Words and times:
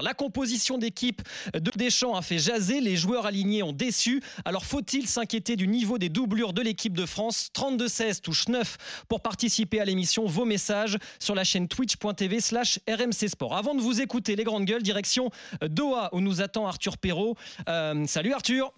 La 0.00 0.14
composition 0.14 0.78
d'équipe 0.78 1.20
de 1.52 1.70
Deschamps 1.76 2.14
a 2.14 2.22
fait 2.22 2.38
jaser, 2.38 2.80
les 2.80 2.96
joueurs 2.96 3.26
alignés 3.26 3.62
ont 3.62 3.74
déçu. 3.74 4.22
Alors 4.46 4.64
faut-il 4.64 5.06
s'inquiéter 5.06 5.54
du 5.54 5.68
niveau 5.68 5.98
des 5.98 6.08
doublures 6.08 6.54
de 6.54 6.62
l'équipe 6.62 6.96
de 6.96 7.04
France? 7.04 7.50
32-16 7.54 8.22
touche 8.22 8.48
9 8.48 9.04
pour 9.08 9.20
participer 9.20 9.80
à 9.80 9.84
l'émission. 9.84 10.24
Vos 10.24 10.46
messages 10.46 10.96
sur 11.18 11.34
la 11.34 11.44
chaîne 11.44 11.68
twitch.tv 11.68 12.40
slash 12.40 12.80
RMC 12.88 13.28
Sport. 13.28 13.54
Avant 13.54 13.74
de 13.74 13.82
vous 13.82 14.00
écouter 14.00 14.34
les 14.34 14.44
grandes 14.44 14.64
gueules, 14.64 14.82
direction 14.82 15.30
Doha 15.60 16.08
où 16.12 16.22
nous 16.22 16.40
attend 16.40 16.66
Arthur 16.66 16.96
Perrault. 16.96 17.36
Euh, 17.68 18.06
salut 18.06 18.32
Arthur 18.32 18.72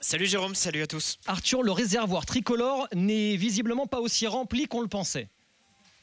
Salut 0.00 0.26
Jérôme, 0.26 0.54
salut 0.54 0.82
à 0.82 0.86
tous. 0.86 1.18
Arthur, 1.26 1.64
le 1.64 1.72
réservoir 1.72 2.24
tricolore 2.24 2.86
n'est 2.94 3.34
visiblement 3.34 3.88
pas 3.88 3.98
aussi 3.98 4.28
rempli 4.28 4.66
qu'on 4.66 4.82
le 4.82 4.86
pensait. 4.86 5.26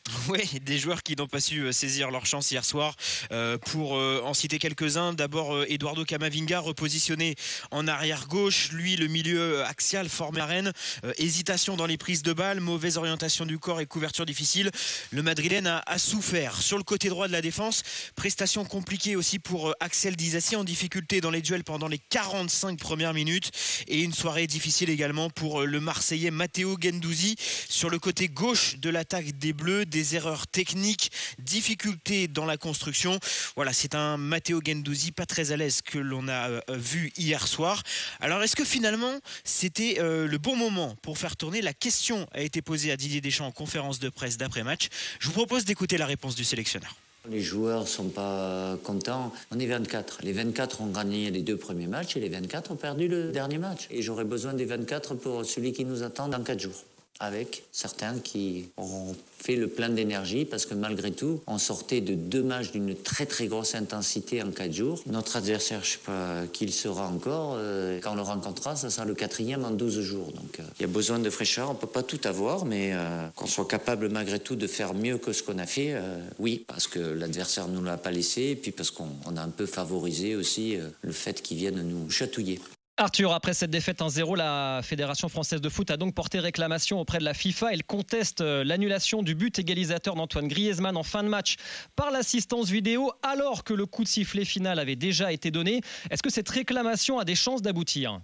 Oui, 0.30 0.60
des 0.64 0.78
joueurs 0.78 1.04
qui 1.04 1.16
n'ont 1.16 1.28
pas 1.28 1.40
su 1.40 1.62
euh, 1.62 1.72
saisir 1.72 2.12
leur 2.12 2.26
chance 2.26 2.52
hier 2.52 2.66
soir. 2.66 2.96
Euh, 3.32 3.58
pour 3.58 3.96
euh, 3.96 4.22
en 4.24 4.34
citer 4.34 4.58
quelques-uns, 4.60 5.14
d'abord 5.14 5.64
Eduardo 5.68 6.04
Camavinga 6.04 6.60
repositionné 6.60 7.36
en 7.72 7.88
arrière 7.88 8.28
gauche, 8.28 8.70
lui 8.72 8.96
le 8.96 9.08
milieu 9.08 9.64
axial 9.66 10.10
formé 10.10 10.42
à 10.42 10.46
Rennes. 10.46 10.72
hésitation 11.18 11.76
dans 11.76 11.86
les 11.86 11.98
prises 11.98 12.24
de 12.24 12.34
balles, 12.34 12.60
mauvaise 12.60 12.98
orientation 12.98 13.46
du 13.46 13.60
corps 13.60 13.82
et 13.82 13.86
couverture 13.86 14.26
difficile. 14.26 14.72
Le 15.12 15.22
Madrilène 15.22 15.68
a, 15.68 15.98
souffert. 15.98 16.62
Sur 16.62 16.78
le 16.78 16.84
côté 16.84 17.10
droit 17.10 17.28
de 17.28 17.32
la 17.32 17.42
défense, 17.42 17.84
prestation 18.16 18.66
compliquée 18.66 19.16
aussi 19.16 19.40
pour 19.40 19.74
Axel 19.80 20.16
Dizassi 20.16 20.56
en 20.56 20.64
difficulté 20.64 21.22
dans 21.22 21.32
les 21.32 21.42
duels 21.42 21.64
pendant 21.64 21.88
les 21.88 22.00
45 22.00 22.80
premières 22.80 23.14
minutes 23.14 23.52
et 23.88 24.02
une 24.02 24.14
soirée 24.14 24.48
difficile 24.48 24.90
également 24.90 25.30
pour 25.30 25.64
le 25.64 25.80
Marseillais 25.80 26.32
Matteo 26.32 26.78
Gendouzi 26.82 27.36
sur 27.70 27.90
le 27.90 28.00
côté 28.00 28.28
gauche 28.28 28.78
de 28.78 28.90
l'attaque 28.90 29.38
des 29.38 29.54
Bleus 29.54 29.86
des 29.96 30.18
erreurs 30.18 30.46
techniques, 30.46 31.10
difficultés 31.40 32.28
dans 32.28 32.44
la 32.46 32.58
construction. 32.58 33.18
Voilà, 33.56 33.72
c'est 33.72 33.96
un 33.96 34.18
Matteo 34.18 34.60
Gendouzi 34.62 35.14
pas 35.14 35.26
très 35.26 35.54
à 35.54 35.58
l'aise 35.58 35.82
que 35.82 35.98
l'on 35.98 36.28
a 36.28 36.50
euh, 36.50 36.60
vu 36.70 37.14
hier 37.18 37.48
soir. 37.48 37.82
Alors 38.20 38.44
est-ce 38.44 38.58
que 38.58 38.66
finalement 38.66 39.22
c'était 39.46 39.96
euh, 40.00 40.28
le 40.28 40.38
bon 40.38 40.58
moment 40.58 40.98
pour 41.02 41.18
faire 41.18 41.38
tourner? 41.38 41.62
La 41.62 41.74
question 41.74 42.28
a 42.34 42.42
été 42.42 42.62
posée 42.62 42.92
à 42.92 42.98
Didier 42.98 43.22
Deschamps 43.22 43.48
en 43.48 43.54
conférence 43.54 44.00
de 44.00 44.10
presse 44.10 44.36
d'après-match. 44.36 44.90
Je 45.20 45.28
vous 45.28 45.34
propose 45.34 45.64
d'écouter 45.64 45.98
la 45.98 46.08
réponse 46.08 46.36
du 46.36 46.44
sélectionneur. 46.44 46.94
Les 47.30 47.42
joueurs 47.42 47.88
sont 47.88 48.10
pas 48.10 48.78
contents. 48.84 49.32
On 49.50 49.60
est 49.60 49.66
24. 49.66 50.20
Les 50.24 50.34
24 50.34 50.82
ont 50.82 50.88
gagné 50.88 51.32
les 51.32 51.42
deux 51.42 51.58
premiers 51.58 51.88
matchs 51.88 52.18
et 52.18 52.20
les 52.20 52.30
24 52.30 52.72
ont 52.72 52.76
perdu 52.76 53.08
le 53.08 53.32
dernier 53.32 53.60
match. 53.60 53.88
Et 53.92 54.02
j'aurais 54.02 54.26
besoin 54.26 54.54
des 54.54 54.66
24 54.66 55.16
pour 55.16 55.46
celui 55.46 55.72
qui 55.72 55.86
nous 55.86 56.04
attend 56.04 56.28
dans 56.28 56.44
4 56.44 56.60
jours 56.60 56.84
avec 57.20 57.64
certains 57.72 58.20
qui 58.20 58.70
ont 58.78 59.16
fait 59.38 59.56
le 59.56 59.68
plein 59.68 59.90
d'énergie 59.90 60.46
parce 60.46 60.66
que 60.66 60.74
malgré 60.74 61.12
tout, 61.12 61.42
on 61.48 61.58
sortait 61.58 62.02
de 62.02 62.14
deux 62.14 62.44
matchs 62.44 62.72
d'une 62.72 62.96
très 62.96 63.26
très 63.26 63.48
grosse 63.48 63.76
intensité 63.76 64.42
en 64.42 64.52
quatre 64.52 64.74
jours. 64.74 65.02
Notre 65.06 65.38
adversaire, 65.38 65.82
je 65.84 65.90
ne 65.90 65.92
sais 65.94 66.00
pas 66.06 66.48
qui 66.52 66.66
il 66.66 66.74
sera 66.74 67.08
encore, 67.08 67.56
euh, 67.58 68.00
quand 68.02 68.14
on 68.14 68.16
le 68.16 68.22
rencontrera, 68.22 68.76
ça 68.76 68.90
sera 68.90 69.06
le 69.06 69.14
quatrième 69.14 69.64
en 69.66 69.72
12 69.72 70.02
jours. 70.02 70.32
Donc 70.32 70.60
euh, 70.60 70.64
il 70.80 70.82
y 70.82 70.86
a 70.86 70.88
besoin 70.88 71.20
de 71.20 71.30
fraîcheur, 71.30 71.70
on 71.70 71.74
ne 71.74 71.78
peut 71.78 71.88
pas 71.88 72.04
tout 72.04 72.20
avoir, 72.24 72.66
mais 72.66 72.92
euh, 72.94 73.28
qu'on 73.36 73.46
soit 73.46 73.68
capable 73.68 74.10
malgré 74.10 74.40
tout 74.40 74.56
de 74.56 74.68
faire 74.68 74.94
mieux 74.94 75.18
que 75.18 75.32
ce 75.32 75.44
qu'on 75.44 75.60
a 75.60 75.68
fait, 75.68 75.96
oui, 76.40 76.64
parce 76.68 76.88
que 76.88 77.00
l'adversaire 77.00 77.68
ne 77.68 77.76
nous 77.76 77.84
l'a 77.84 77.98
pas 77.98 78.12
laissé, 78.12 78.56
puis 78.56 78.72
parce 78.72 78.92
qu'on 78.92 79.08
a 79.36 79.42
un 79.42 79.50
peu 79.50 79.66
favorisé 79.66 80.36
aussi 80.36 80.78
le 81.02 81.12
fait 81.12 81.42
qu'ils 81.42 81.58
viennent 81.58 81.82
nous 81.82 82.10
chatouiller. 82.10 82.60
Arthur, 82.98 83.34
après 83.34 83.54
cette 83.54 83.72
défaite 83.72 84.00
1-0, 84.00 84.38
la 84.38 84.80
Fédération 84.82 85.28
française 85.28 85.60
de 85.60 85.68
foot 85.68 85.92
a 85.92 85.98
donc 85.98 86.16
porté 86.16 86.40
réclamation 86.40 86.98
auprès 86.98 87.18
de 87.18 87.26
la 87.26 87.34
FIFA. 87.34 87.74
Elle 87.74 87.84
conteste 87.84 88.40
euh, 88.40 88.64
l'annulation 88.64 89.22
du 89.22 89.36
but 89.36 89.60
égalisateur 89.60 90.16
d'Antoine 90.16 90.48
Griezmann 90.48 90.96
en 90.96 91.04
fin 91.04 91.22
de 91.22 91.28
match 91.28 91.58
par 91.98 92.10
l'assistance 92.12 92.70
vidéo 92.70 93.12
alors 93.22 93.66
que 93.66 93.74
le 93.74 93.86
coup 93.86 94.04
de 94.04 94.08
sifflet 94.08 94.46
final 94.46 94.80
avait 94.80 94.96
déjà 94.96 95.34
été 95.34 95.52
donné. 95.52 95.82
Est-ce 96.10 96.24
que 96.24 96.30
cette 96.30 96.48
réclamation 96.48 97.20
a 97.20 97.26
des 97.26 97.36
chances 97.36 97.62
d'aboutir? 97.62 98.22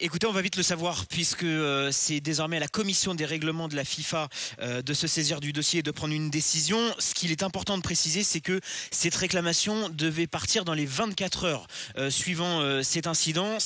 Écoutez, 0.00 0.26
on 0.26 0.32
va 0.32 0.42
vite 0.42 0.56
le 0.56 0.62
savoir 0.62 1.06
puisque 1.06 1.44
euh, 1.44 1.90
c'est 1.92 2.20
désormais 2.20 2.56
à 2.56 2.60
la 2.60 2.68
commission 2.68 3.14
des 3.14 3.24
règlements 3.24 3.68
de 3.68 3.76
la 3.76 3.84
FIFA 3.84 4.28
euh, 4.60 4.82
de 4.82 4.94
se 4.94 5.06
saisir 5.06 5.40
du 5.40 5.52
dossier 5.52 5.80
et 5.80 5.82
de 5.82 5.90
prendre 5.90 6.14
une 6.14 6.30
décision. 6.30 6.78
Ce 6.98 7.14
qu'il 7.14 7.30
est 7.30 7.42
important 7.42 7.76
de 7.76 7.82
préciser, 7.82 8.22
c'est 8.22 8.40
que 8.40 8.60
cette 8.90 9.14
réclamation 9.14 9.88
devait 9.88 10.26
partir 10.26 10.64
dans 10.64 10.74
les 10.74 10.86
24 10.86 11.44
heures 11.44 11.66
euh, 11.96 12.10
suivant 12.10 12.82
cet 12.82 13.06
incident. 13.06 13.58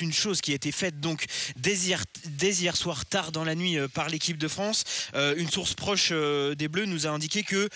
Une 0.00 0.12
chose 0.12 0.40
qui 0.40 0.52
a 0.52 0.54
été 0.54 0.72
faite 0.72 1.00
donc 1.00 1.24
dès 1.56 1.74
hier, 1.76 2.76
soir 2.76 3.06
tard 3.06 3.32
dans 3.32 3.44
la 3.44 3.54
nuit 3.54 3.78
euh, 3.78 3.88
par 3.88 4.08
l'équipe 4.08 4.38
de 4.38 4.48
France. 4.48 4.84
Euh, 5.14 5.34
une 5.36 5.50
source 5.50 5.74
proche 5.74 6.10
euh, 6.12 6.54
des 6.54 6.68
Bleus 6.68 6.86
nous 6.86 7.06
a 7.06 7.10
indiqué 7.10 7.42
que 7.42 7.68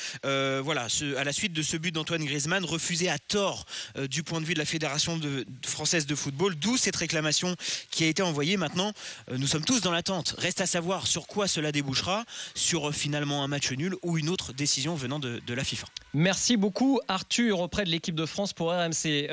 voilà, 0.62 0.86
à 1.16 1.24
la 1.24 1.32
suite 1.32 1.52
de 1.52 1.62
ce 1.62 1.76
but 1.76 1.92
d'Antoine 1.92 2.24
Griezmann 2.24 2.64
refusé 2.64 3.08
à 3.08 3.18
tort 3.18 3.64
du 4.08 4.22
point 4.22 4.40
de 4.40 4.46
vue 4.46 4.54
de 4.54 4.58
la 4.58 4.64
fédération 4.64 5.18
française 5.64 6.06
de 6.06 6.14
football, 6.14 6.54
d'où 6.54 6.76
cette 6.76 6.96
réclamation 6.96 7.56
qui 7.90 8.04
a 8.04 8.06
été 8.06 8.22
envoyée. 8.22 8.56
Maintenant, 8.56 8.92
nous 9.30 9.46
sommes 9.46 9.64
tous 9.64 9.80
dans 9.80 9.90
l'attente. 9.90 10.34
Reste 10.38 10.60
à 10.60 10.66
savoir 10.66 11.06
sur 11.06 11.26
quoi 11.26 11.48
cela 11.48 11.72
débouchera, 11.72 12.24
sur 12.54 12.94
finalement 12.94 13.42
un 13.42 13.48
match 13.48 13.70
nul 13.72 13.94
ou 14.02 14.18
une 14.18 14.28
autre 14.28 14.52
décision 14.52 14.94
venant 14.94 15.18
de, 15.18 15.40
de 15.44 15.54
la 15.54 15.64
FIFA. 15.64 15.86
Merci 16.14 16.56
beaucoup 16.56 17.00
Arthur 17.08 17.60
auprès 17.60 17.84
de 17.84 17.90
l'équipe 17.90 18.14
de 18.14 18.26
France 18.26 18.52
pour 18.52 18.70
RMC. 18.70 19.28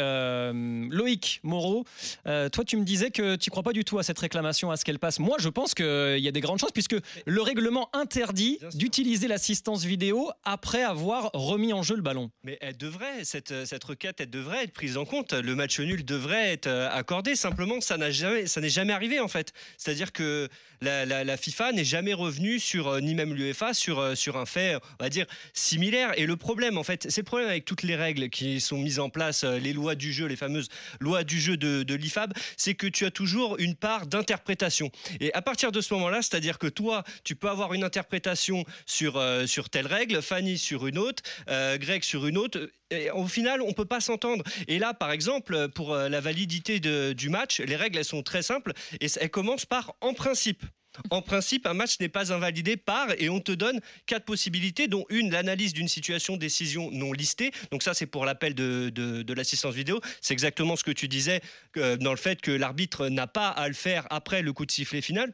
Loïc 0.91 1.39
Moreau, 1.43 1.85
toi 2.25 2.65
tu 2.69 2.77
me 2.77 2.83
disais 2.83 3.09
que 3.09 3.35
tu 3.35 3.49
ne 3.49 3.51
crois 3.51 3.63
pas 3.63 3.73
du 3.73 3.83
tout 3.83 3.97
à 3.97 4.03
cette 4.03 4.19
réclamation, 4.19 4.69
à 4.69 4.77
ce 4.77 4.85
qu'elle 4.85 4.99
passe. 4.99 5.17
Moi, 5.17 5.37
je 5.39 5.49
pense 5.49 5.73
qu'il 5.73 6.19
y 6.19 6.27
a 6.27 6.31
des 6.31 6.39
grandes 6.39 6.59
chances, 6.59 6.71
puisque 6.71 6.95
le 7.25 7.41
règlement 7.41 7.89
interdit 7.93 8.59
d'utiliser 8.75 9.27
l'assistance 9.27 9.83
vidéo 9.83 10.29
après 10.43 10.83
avoir 10.83 11.31
remis 11.33 11.73
en 11.73 11.81
jeu 11.81 11.95
le 11.95 12.03
ballon. 12.03 12.29
Mais 12.43 12.59
elle 12.61 12.77
devrait, 12.77 13.23
cette, 13.23 13.65
cette 13.65 13.83
requête, 13.83 14.21
elle 14.21 14.29
devrait 14.29 14.65
être 14.65 14.73
prise 14.73 14.97
en 14.97 15.05
compte. 15.05 15.33
Le 15.33 15.55
match 15.55 15.79
nul 15.79 16.05
devrait 16.05 16.53
être 16.53 16.67
euh, 16.67 16.89
accordé. 16.91 17.35
Simplement, 17.35 17.81
ça 17.81 17.97
n'a 17.97 18.11
jamais, 18.11 18.45
ça 18.45 18.61
n'est 18.61 18.69
jamais 18.69 18.93
arrivé 18.93 19.19
en 19.19 19.27
fait. 19.27 19.51
C'est-à-dire 19.77 20.11
que 20.11 20.47
la, 20.81 21.37
FIFA 21.37 21.71
n'est 21.71 21.83
jamais 21.83 22.13
revenue 22.13 22.59
sur, 22.59 22.87
euh, 22.87 22.99
ni 23.01 23.15
même 23.15 23.33
l'UEFA, 23.33 23.73
sur, 23.73 23.97
euh, 23.97 24.13
sur 24.13 24.37
un 24.37 24.45
fait, 24.45 24.75
on 24.75 25.03
va 25.03 25.09
dire, 25.09 25.25
similaire. 25.53 26.11
Et 26.19 26.27
le 26.27 26.37
problème, 26.37 26.77
en 26.77 26.83
fait, 26.83 27.07
c'est 27.09 27.21
le 27.21 27.25
problème 27.25 27.49
avec 27.49 27.65
toutes 27.65 27.81
les 27.81 27.95
règles 27.95 28.29
qui 28.29 28.61
sont 28.61 28.77
mises 28.77 28.99
en 28.99 29.09
place, 29.09 29.43
les 29.43 29.73
lois 29.73 29.95
du 29.95 30.13
jeu, 30.13 30.27
les 30.27 30.35
fameuses 30.35 30.69
lois 30.99 31.23
du 31.23 31.39
jeu 31.39 31.57
de, 31.57 31.81
de 31.81 31.95
l'IFAB, 31.95 32.33
c'est 32.59 32.75
que 32.75 32.85
tu 32.85 33.05
as 33.05 33.11
toujours 33.11 33.57
une 33.57 33.75
part 33.75 34.05
d'interprétation. 34.05 34.91
Et 35.19 35.33
à 35.33 35.41
partir 35.41 35.71
de 35.71 35.81
ce 35.81 35.93
moment-là, 35.95 36.21
c'est-à-dire 36.21 36.59
que 36.59 36.67
toi, 36.67 37.03
tu 37.23 37.35
peux 37.35 37.49
avoir 37.49 37.73
une 37.73 37.83
interprétation 37.83 38.65
sur, 38.85 39.17
euh, 39.17 39.47
sur 39.47 39.69
telle 39.69 39.87
règle, 39.87 40.21
Fanny 40.21 40.57
sur 40.57 40.85
une 40.85 40.97
autre, 40.97 41.23
euh, 41.49 41.77
Greg 41.77 42.03
sur 42.03 42.27
une 42.27 42.37
autre. 42.37 42.69
Et 42.91 43.09
au 43.11 43.27
final, 43.27 43.61
on 43.61 43.73
peut 43.73 43.85
pas 43.85 44.01
s'entendre. 44.01 44.43
Et 44.67 44.77
là, 44.77 44.93
par 44.93 45.11
exemple, 45.11 45.69
pour 45.69 45.93
euh, 45.93 46.09
la 46.09 46.19
validité 46.19 46.79
du 46.79 47.29
match, 47.29 47.61
les 47.61 47.75
règles, 47.75 47.97
elles 47.97 48.05
sont 48.05 48.23
très 48.23 48.41
simples 48.41 48.73
et 48.99 49.07
elles 49.19 49.29
commencent 49.29 49.65
par 49.65 49.95
en 50.01 50.13
principe. 50.13 50.63
En 51.11 51.21
principe, 51.21 51.65
un 51.65 51.73
match 51.73 51.99
n'est 51.99 52.09
pas 52.09 52.33
invalidé 52.33 52.77
par, 52.77 53.09
et 53.17 53.29
on 53.29 53.39
te 53.39 53.51
donne 53.51 53.79
quatre 54.05 54.25
possibilités, 54.25 54.87
dont 54.87 55.05
une, 55.09 55.31
l'analyse 55.31 55.73
d'une 55.73 55.87
situation, 55.87 56.37
décision 56.37 56.89
non 56.91 57.13
listée. 57.13 57.51
Donc 57.71 57.83
ça, 57.83 57.93
c'est 57.93 58.07
pour 58.07 58.25
l'appel 58.25 58.55
de, 58.55 58.89
de, 58.89 59.33
l'assistance 59.33 59.75
vidéo. 59.75 60.01
C'est 60.21 60.33
exactement 60.33 60.75
ce 60.75 60.83
que 60.83 60.91
tu 60.91 61.07
disais 61.07 61.41
euh, 61.77 61.97
dans 61.97 62.11
le 62.11 62.17
fait 62.17 62.41
que 62.41 62.51
l'arbitre 62.51 63.07
n'a 63.07 63.27
pas 63.27 63.49
à 63.49 63.67
le 63.67 63.73
faire 63.73 64.07
après 64.09 64.41
le 64.41 64.51
coup 64.51 64.65
de 64.65 64.71
sifflet 64.71 65.01
final. 65.01 65.33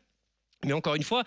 Mais 0.66 0.74
encore 0.74 0.96
une 0.96 1.04
fois, 1.04 1.24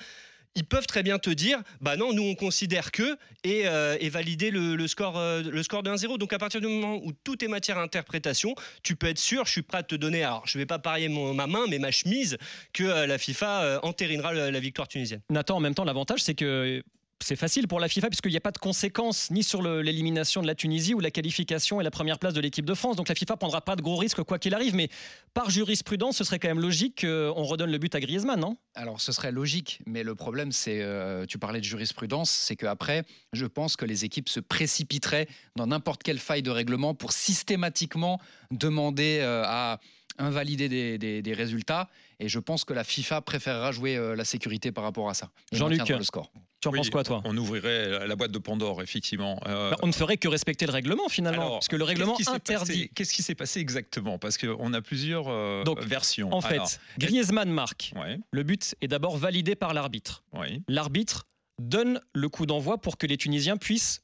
ils 0.54 0.64
peuvent 0.64 0.86
très 0.86 1.02
bien 1.02 1.18
te 1.18 1.30
dire 1.30 1.62
bah 1.80 1.96
non 1.96 2.12
nous 2.12 2.22
on 2.22 2.34
considère 2.34 2.90
que 2.90 3.16
et, 3.44 3.66
euh, 3.66 3.96
valider 4.10 4.50
le, 4.50 4.86
score 4.86 5.18
euh, 5.18 5.42
le 5.42 5.50
de 5.50 5.90
1-0 5.90 6.18
donc 6.18 6.32
à 6.32 6.38
partir 6.38 6.60
du 6.60 6.66
moment 6.66 7.00
où 7.04 7.12
tout 7.12 7.44
est 7.44 7.48
matière 7.48 7.78
à 7.78 7.82
interprétation 7.82 8.54
tu 8.82 8.96
peux 8.96 9.08
être 9.08 9.18
sûr 9.18 9.44
je 9.46 9.52
suis 9.52 9.62
prêt 9.62 9.78
à 9.78 9.82
te 9.82 9.94
donner 9.94 10.24
alors 10.24 10.42
je 10.46 10.58
vais 10.58 10.66
pas 10.66 10.78
parier 10.78 11.08
ma 11.08 11.46
main 11.46 11.64
mais 11.68 11.78
ma 11.78 11.90
chemise 11.90 12.38
que 12.72 12.84
euh, 12.84 13.06
la 13.06 13.18
FIFA 13.18 13.80
entérinera 13.82 14.32
la 14.32 14.60
victoire 14.60 14.88
tunisienne. 14.88 15.20
Nathan 15.30 15.56
en 15.56 15.60
même 15.60 15.74
temps 15.74 15.84
l'avantage 15.84 16.22
c'est 16.22 16.34
que 16.34 16.82
c'est 17.20 17.36
facile 17.36 17.66
pour 17.68 17.80
la 17.80 17.88
FIFA 17.88 18.08
puisqu'il 18.08 18.30
n'y 18.30 18.36
a 18.36 18.40
pas 18.40 18.52
de 18.52 18.58
conséquences 18.58 19.30
ni 19.30 19.42
sur 19.42 19.62
l'élimination 19.62 20.40
de 20.40 20.46
la 20.46 20.54
Tunisie 20.54 20.94
ou 20.94 21.00
la 21.00 21.10
qualification 21.10 21.80
et 21.80 21.84
la 21.84 21.90
première 21.90 22.18
place 22.18 22.34
de 22.34 22.40
l'équipe 22.40 22.64
de 22.64 22.74
France. 22.74 22.96
Donc 22.96 23.08
la 23.08 23.14
FIFA 23.14 23.36
prendra 23.36 23.60
pas 23.60 23.76
de 23.76 23.82
gros 23.82 23.96
risques 23.96 24.22
quoi 24.22 24.38
qu'il 24.38 24.54
arrive. 24.54 24.74
Mais 24.74 24.88
par 25.34 25.50
jurisprudence, 25.50 26.16
ce 26.16 26.24
serait 26.24 26.38
quand 26.38 26.48
même 26.48 26.60
logique 26.60 27.00
qu'on 27.02 27.42
redonne 27.42 27.70
le 27.70 27.78
but 27.78 27.94
à 27.94 28.00
Griezmann, 28.00 28.38
non? 28.38 28.56
Alors 28.74 29.00
ce 29.00 29.12
serait 29.12 29.32
logique, 29.32 29.80
mais 29.86 30.02
le 30.02 30.14
problème, 30.14 30.52
c'est, 30.52 30.80
euh, 30.80 31.26
tu 31.26 31.38
parlais 31.38 31.60
de 31.60 31.64
jurisprudence, 31.64 32.30
c'est 32.30 32.56
qu'après, 32.56 33.04
je 33.32 33.46
pense 33.46 33.76
que 33.76 33.84
les 33.84 34.04
équipes 34.04 34.28
se 34.28 34.40
précipiteraient 34.40 35.28
dans 35.56 35.66
n'importe 35.66 36.02
quelle 36.02 36.18
faille 36.18 36.42
de 36.42 36.50
règlement 36.50 36.94
pour 36.94 37.12
systématiquement 37.12 38.20
demander 38.50 39.18
euh, 39.20 39.42
à 39.44 39.80
invalider 40.18 40.68
des, 40.98 41.32
résultats. 41.32 41.88
Et 42.20 42.28
je 42.28 42.38
pense 42.38 42.64
que 42.64 42.72
la 42.72 42.84
FIFA 42.84 43.20
préférera 43.20 43.70
jouer 43.70 43.96
euh, 43.96 44.16
la 44.16 44.24
sécurité 44.24 44.72
par 44.72 44.84
rapport 44.84 45.08
à 45.08 45.14
ça. 45.14 45.30
Jean-Luc, 45.52 45.88
le 45.88 46.02
score. 46.02 46.32
Tu 46.60 46.66
en 46.66 46.72
penses 46.72 46.90
quoi, 46.90 47.04
toi? 47.04 47.22
On 47.24 47.36
ouvrirait 47.36 48.06
la 48.06 48.16
boîte 48.16 48.32
de 48.32 48.38
Pandore, 48.38 48.82
effectivement. 48.82 49.40
Euh, 49.46 49.70
bah, 49.70 49.76
on 49.82 49.86
ne 49.86 49.92
ferait 49.92 50.16
que 50.16 50.26
respecter 50.26 50.66
le 50.66 50.72
règlement, 50.72 51.08
finalement, 51.08 51.50
parce 51.50 51.68
que 51.68 51.76
le 51.76 51.84
règlement 51.84 52.16
interdit. 52.26 52.90
Qu'est-ce 52.94 53.12
qui 53.12 53.22
s'est 53.22 53.36
passé 53.36 53.60
exactement? 53.60 54.18
Parce 54.18 54.36
qu'on 54.38 54.72
a 54.72 54.80
plusieurs 54.80 55.28
euh, 55.28 55.62
versions. 55.82 56.32
En 56.32 56.40
fait, 56.40 56.80
Griezmann 56.98 57.50
marque. 57.50 57.94
Le 58.32 58.42
but 58.42 58.74
est 58.80 58.88
d'abord 58.88 59.16
validé 59.16 59.54
par 59.54 59.72
l'arbitre. 59.74 60.24
L'arbitre 60.66 61.26
donne 61.60 62.00
le 62.14 62.28
coup 62.28 62.46
d'envoi 62.46 62.78
pour 62.78 62.98
que 62.98 63.06
les 63.06 63.16
Tunisiens 63.16 63.56
puissent 63.56 64.02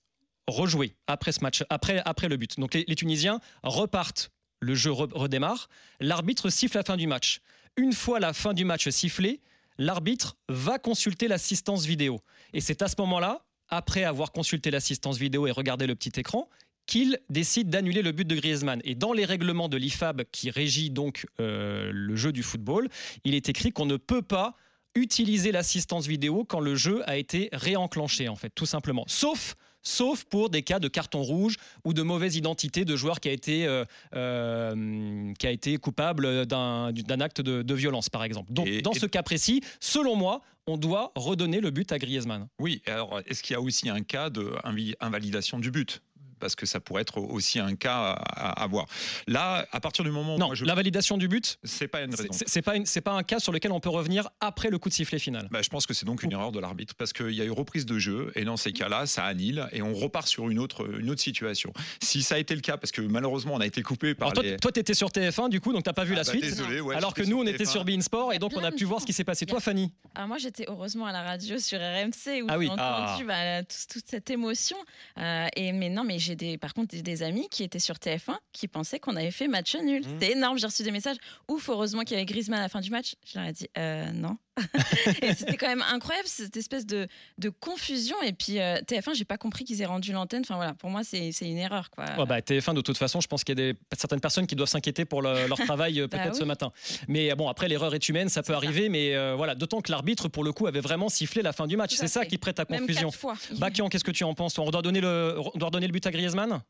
rejouer 0.49 0.94
après 1.06 1.32
ce 1.32 1.40
match, 1.40 1.62
après, 1.70 2.02
après 2.05 2.28
le 2.28 2.37
but. 2.37 2.58
Donc 2.58 2.75
les, 2.75 2.84
Tunisiens 2.94 3.40
repartent, 3.62 4.31
le 4.60 4.75
jeu 4.75 4.90
redémarre, 4.93 5.69
l'arbitre 6.00 6.50
siffle 6.50 6.76
la 6.76 6.82
fin 6.82 6.96
du 6.96 7.06
match. 7.06 7.40
Une 7.76 7.93
fois 7.93 8.21
la 8.21 8.32
fin 8.32 8.55
du 8.55 8.65
match 8.65 8.88
sifflée, 8.88 9.41
l'arbitre 9.79 10.37
va 10.49 10.79
consulter 10.79 11.26
l'assistance 11.26 11.87
vidéo. 11.87 12.21
Et 12.53 12.61
c'est 12.61 12.82
à 12.82 12.88
ce 12.88 12.94
moment-là, 12.99 13.44
après 13.69 14.05
avoir 14.05 14.31
consulté 14.31 14.71
l'assistance 14.71 15.19
vidéo 15.19 15.47
et 15.49 15.50
regardé 15.50 15.87
le 15.87 15.97
petit 15.97 16.21
écran, 16.21 16.49
qu'il 16.87 17.19
décide 17.31 17.71
d'annuler 17.71 18.03
le 18.03 18.12
but 18.12 18.26
de 18.26 18.37
Griezmann. 18.37 18.81
Et 18.85 18.94
dans 18.94 19.12
les 19.12 19.25
règlements 19.25 19.69
de 19.69 19.76
l'IFAB 19.76 20.23
qui 20.31 20.50
régit 20.50 20.91
donc 20.91 21.26
euh, 21.41 21.91
le 21.93 22.15
jeu 22.15 22.31
du 22.31 22.43
football, 22.43 22.88
il 23.25 23.35
est 23.35 23.49
écrit 23.49 23.73
qu'on 23.73 23.87
ne 23.87 23.97
peut 23.97 24.23
pas 24.23 24.55
utiliser 24.94 25.50
l'assistance 25.50 26.06
vidéo 26.06 26.44
quand 26.44 26.61
le 26.61 26.77
jeu 26.77 27.03
a 27.09 27.17
été 27.17 27.49
réenclenché, 27.53 28.29
en 28.29 28.37
fait, 28.37 28.50
tout 28.50 28.67
simplement. 28.67 29.05
Sauf 29.09 29.56
sauf 29.84 30.25
pour 30.25 30.50
des 30.50 30.62
cas 30.62 30.81
de 30.81 30.88
carton 30.88 31.22
rouge 31.22 31.56
ou 31.84 31.92
de 31.92 32.02
mauvaise 32.02 32.36
identité 32.36 32.84
de 32.84 32.96
joueur 32.96 33.20
qui 33.20 33.28
a 33.28 33.32
été, 33.32 33.66
euh, 33.66 33.84
euh, 34.14 35.32
qui 35.38 35.46
a 35.46 35.50
été 35.50 35.76
coupable 35.76 36.46
d'un 36.46 37.20
acte 37.20 37.40
de, 37.40 37.75
violence, 37.75 38.08
par 38.08 38.25
exemple. 38.25 38.52
Donc, 38.52 38.69
dans 38.82 38.92
ce 38.92 39.06
cas 39.06 39.22
précis, 39.22 39.60
selon 39.81 40.16
moi, 40.16 40.40
on 40.66 40.76
doit 40.76 41.12
redonner 41.14 41.60
le 41.60 41.70
but 41.70 41.92
à 41.92 41.98
Griezmann. 41.98 42.48
Oui, 42.58 42.82
alors 42.86 43.20
est-ce 43.26 43.42
qu'il 43.42 43.54
y 43.54 43.56
a 43.56 43.60
aussi 43.60 43.88
un 43.90 44.02
cas 44.02 44.31
d'invalidation 44.31 45.58
du 45.58 45.70
but? 45.70 46.00
Parce 46.44 46.56
que 46.56 46.67
ça 46.67 46.79
pourrait 46.79 47.00
être 47.00 47.17
aussi 47.23 47.58
un 47.58 47.75
cas 47.75 48.19
à, 48.37 48.62
à 48.62 48.67
voir. 48.67 48.85
Là, 49.26 49.67
à 49.73 49.81
partir 49.81 50.05
du 50.05 50.11
moment 50.11 50.35
où 50.35 50.38
non, 50.38 50.52
la 50.52 50.75
validation 50.75 51.17
du 51.17 51.26
but, 51.26 51.58
c'est 51.64 51.88
pas 51.88 52.02
une 52.02 52.14
raison. 52.14 52.29
C'est 52.31 52.61
pas 52.61 52.75
c'est 52.85 53.00
pas 53.00 53.12
un 53.12 53.23
cas 53.23 53.38
sur 53.38 53.50
lequel 53.50 53.73
on 53.73 53.81
peut 53.81 53.88
revenir 53.88 54.29
après 54.41 54.69
le 54.69 54.79
coup 54.79 54.91
de 54.91 54.94
sifflet 54.94 55.19
final. 55.19 55.49
Bah, 55.50 55.62
je 55.62 55.70
pense 55.70 55.87
que 55.87 55.94
c'est 55.94 56.05
donc 56.05 56.23
une 56.23 56.32
erreur 56.32 56.52
de 56.52 56.61
l'arbitre 56.61 56.94
parce 56.96 57.14
qu'il 57.14 57.31
y 57.31 57.41
a 57.41 57.46
eu 57.46 57.50
reprise 57.50 57.87
de 57.87 57.99
jeu 57.99 58.31
et 58.35 58.44
dans 58.44 58.58
ces 58.58 58.73
cas-là, 58.73 59.06
ça 59.06 59.25
annule 59.25 59.67
et 59.73 59.81
on 59.81 59.94
repart 59.94 60.29
sur 60.29 60.50
une 60.50 60.58
autre 60.58 60.87
une 61.00 61.08
autre 61.08 61.23
situation. 61.23 61.73
Si 62.02 62.23
ça 62.23 62.35
a 62.35 62.38
été 62.38 62.55
le 62.55 62.61
cas, 62.61 62.76
parce 62.76 62.93
que 62.93 63.00
malheureusement 63.00 63.55
on 63.55 63.61
a 63.61 63.67
été 63.67 63.81
coupé 63.81 64.14
par. 64.14 64.32
Alors 64.32 64.44
toi, 64.61 64.70
tu 64.70 64.81
étais 64.81 64.93
sur 64.93 65.08
TF1 65.08 65.49
du 65.49 65.62
coup, 65.62 65.73
donc 65.73 65.85
t'as 65.85 65.94
pas 65.94 66.05
vu 66.05 66.12
ah 66.12 66.17
la 66.17 66.25
bah, 66.25 66.31
suite. 66.31 66.44
Désolé, 66.44 66.82
alors 66.94 67.14
que 67.14 67.23
nous, 67.23 67.41
on 67.41 67.46
était 67.46 67.64
sur 67.64 67.87
Bein 67.87 68.02
Sport 68.02 68.35
et 68.35 68.38
donc 68.38 68.52
on 68.55 68.64
a 68.64 68.70
pu 68.70 68.85
voir 68.85 69.00
ce 69.00 69.06
qui 69.06 69.14
s'est 69.14 69.25
passé. 69.25 69.46
Toi, 69.46 69.61
Fanny. 69.61 69.91
Moi, 70.26 70.37
j'étais 70.37 70.67
heureusement 70.69 71.06
à 71.06 71.12
la 71.12 71.23
radio 71.23 71.58
sur 71.58 71.79
RMC 71.79 72.43
où 72.43 72.46
ah 72.49 72.61
j'ai 72.61 72.69
entendu 72.69 73.25
ah. 73.31 73.62
bah, 73.62 73.62
toute, 73.62 74.05
cette 74.06 74.29
émotion. 74.29 74.76
Euh, 75.19 75.46
et 75.56 75.73
mais 75.73 75.88
non, 75.88 76.05
mais 76.05 76.19
j'ai 76.19 76.33
des, 76.34 76.58
par 76.58 76.75
contre 76.75 76.96
des 76.96 77.22
amis 77.22 77.48
qui 77.50 77.62
étaient 77.62 77.78
sur 77.78 77.96
TF1 77.96 78.36
qui 78.52 78.69
pensaient 78.69 78.98
qu'on 78.98 79.16
avait 79.16 79.31
fait 79.31 79.48
match 79.48 79.75
nul. 79.76 80.00
Mmh. 80.00 80.08
C'était 80.08 80.32
énorme. 80.32 80.58
J'ai 80.58 80.66
reçu 80.66 80.82
des 80.82 80.90
messages. 80.90 81.16
Ouf, 81.48 81.69
heureusement 81.69 82.02
qu'il 82.02 82.12
y 82.12 82.16
avait 82.16 82.26
Griezmann 82.26 82.60
à 82.60 82.62
la 82.62 82.69
fin 82.69 82.81
du 82.81 82.90
match. 82.90 83.14
Je 83.26 83.38
leur 83.38 83.48
ai 83.48 83.52
dit 83.52 83.69
euh, 83.78 84.10
non. 84.12 84.36
et 85.22 85.34
c'était 85.34 85.56
quand 85.56 85.66
même 85.66 85.82
incroyable 85.92 86.28
cette 86.28 86.56
espèce 86.56 86.86
de, 86.86 87.08
de 87.38 87.48
confusion. 87.48 88.14
Et 88.22 88.32
puis 88.32 88.60
euh, 88.60 88.76
TF1, 88.82 89.14
j'ai 89.14 89.25
pas 89.25 89.36
compris 89.36 89.64
qu'ils 89.64 89.82
aient 89.82 89.86
rendu 89.86 90.12
l'antenne. 90.12 90.42
Enfin 90.44 90.54
voilà, 90.54 90.75
pour 90.75 90.90
moi, 90.90 91.02
c'est 91.02 91.31
une 91.40 91.58
erreur. 91.58 91.90
Quoi. 91.90 92.04
bah, 92.25 92.38
TF1, 92.40 92.75
de 92.75 92.81
toute 92.81 92.96
façon, 92.96 93.20
je 93.20 93.26
pense 93.26 93.42
qu'il 93.42 93.58
y 93.58 93.60
a 93.60 93.72
des, 93.72 93.78
certaines 93.96 94.20
personnes 94.20 94.46
qui 94.46 94.54
doivent 94.54 94.69
s'inquiéter 94.69 95.04
pour 95.04 95.22
leur 95.22 95.58
travail 95.64 96.00
euh, 96.00 96.06
bah 96.06 96.19
peut-être 96.19 96.36
ce 96.36 96.44
matin. 96.44 96.70
Mais 97.08 97.34
bon, 97.34 97.48
après, 97.48 97.69
l'erreur 97.69 97.94
est 97.94 98.08
humaine, 98.08 98.28
ça 98.28 98.42
peut 98.42 98.54
arriver. 98.54 98.88
Mais 98.88 99.34
voilà, 99.34 99.54
d'autant 99.54 99.81
que 99.81 99.90
l'arbitre, 99.90 100.28
pour 100.28 100.44
le 100.44 100.52
coup, 100.52 100.66
avait 100.66 100.81
vraiment 100.81 101.08
sifflé 101.08 101.42
la 101.42 101.52
fin 101.52 101.66
du 101.66 101.76
match. 101.76 101.94
C'est 101.94 102.08
ça 102.08 102.25
qui 102.25 102.38
prête 102.38 102.60
à 102.60 102.64
confusion. 102.64 103.10
Bakian, 103.58 103.88
qu'est-ce 103.88 104.04
que 104.04 104.12
tu 104.12 104.25
en 104.25 104.34
penses? 104.34 104.58
On 104.58 104.70
doit 104.70 104.82
donner 104.82 105.00
le, 105.00 105.36
on 105.54 105.58
doit 105.58 105.70
donner 105.70 105.86
le 105.86 105.92
but 105.92 106.06
à 106.06 106.10
Griezmann 106.14 106.62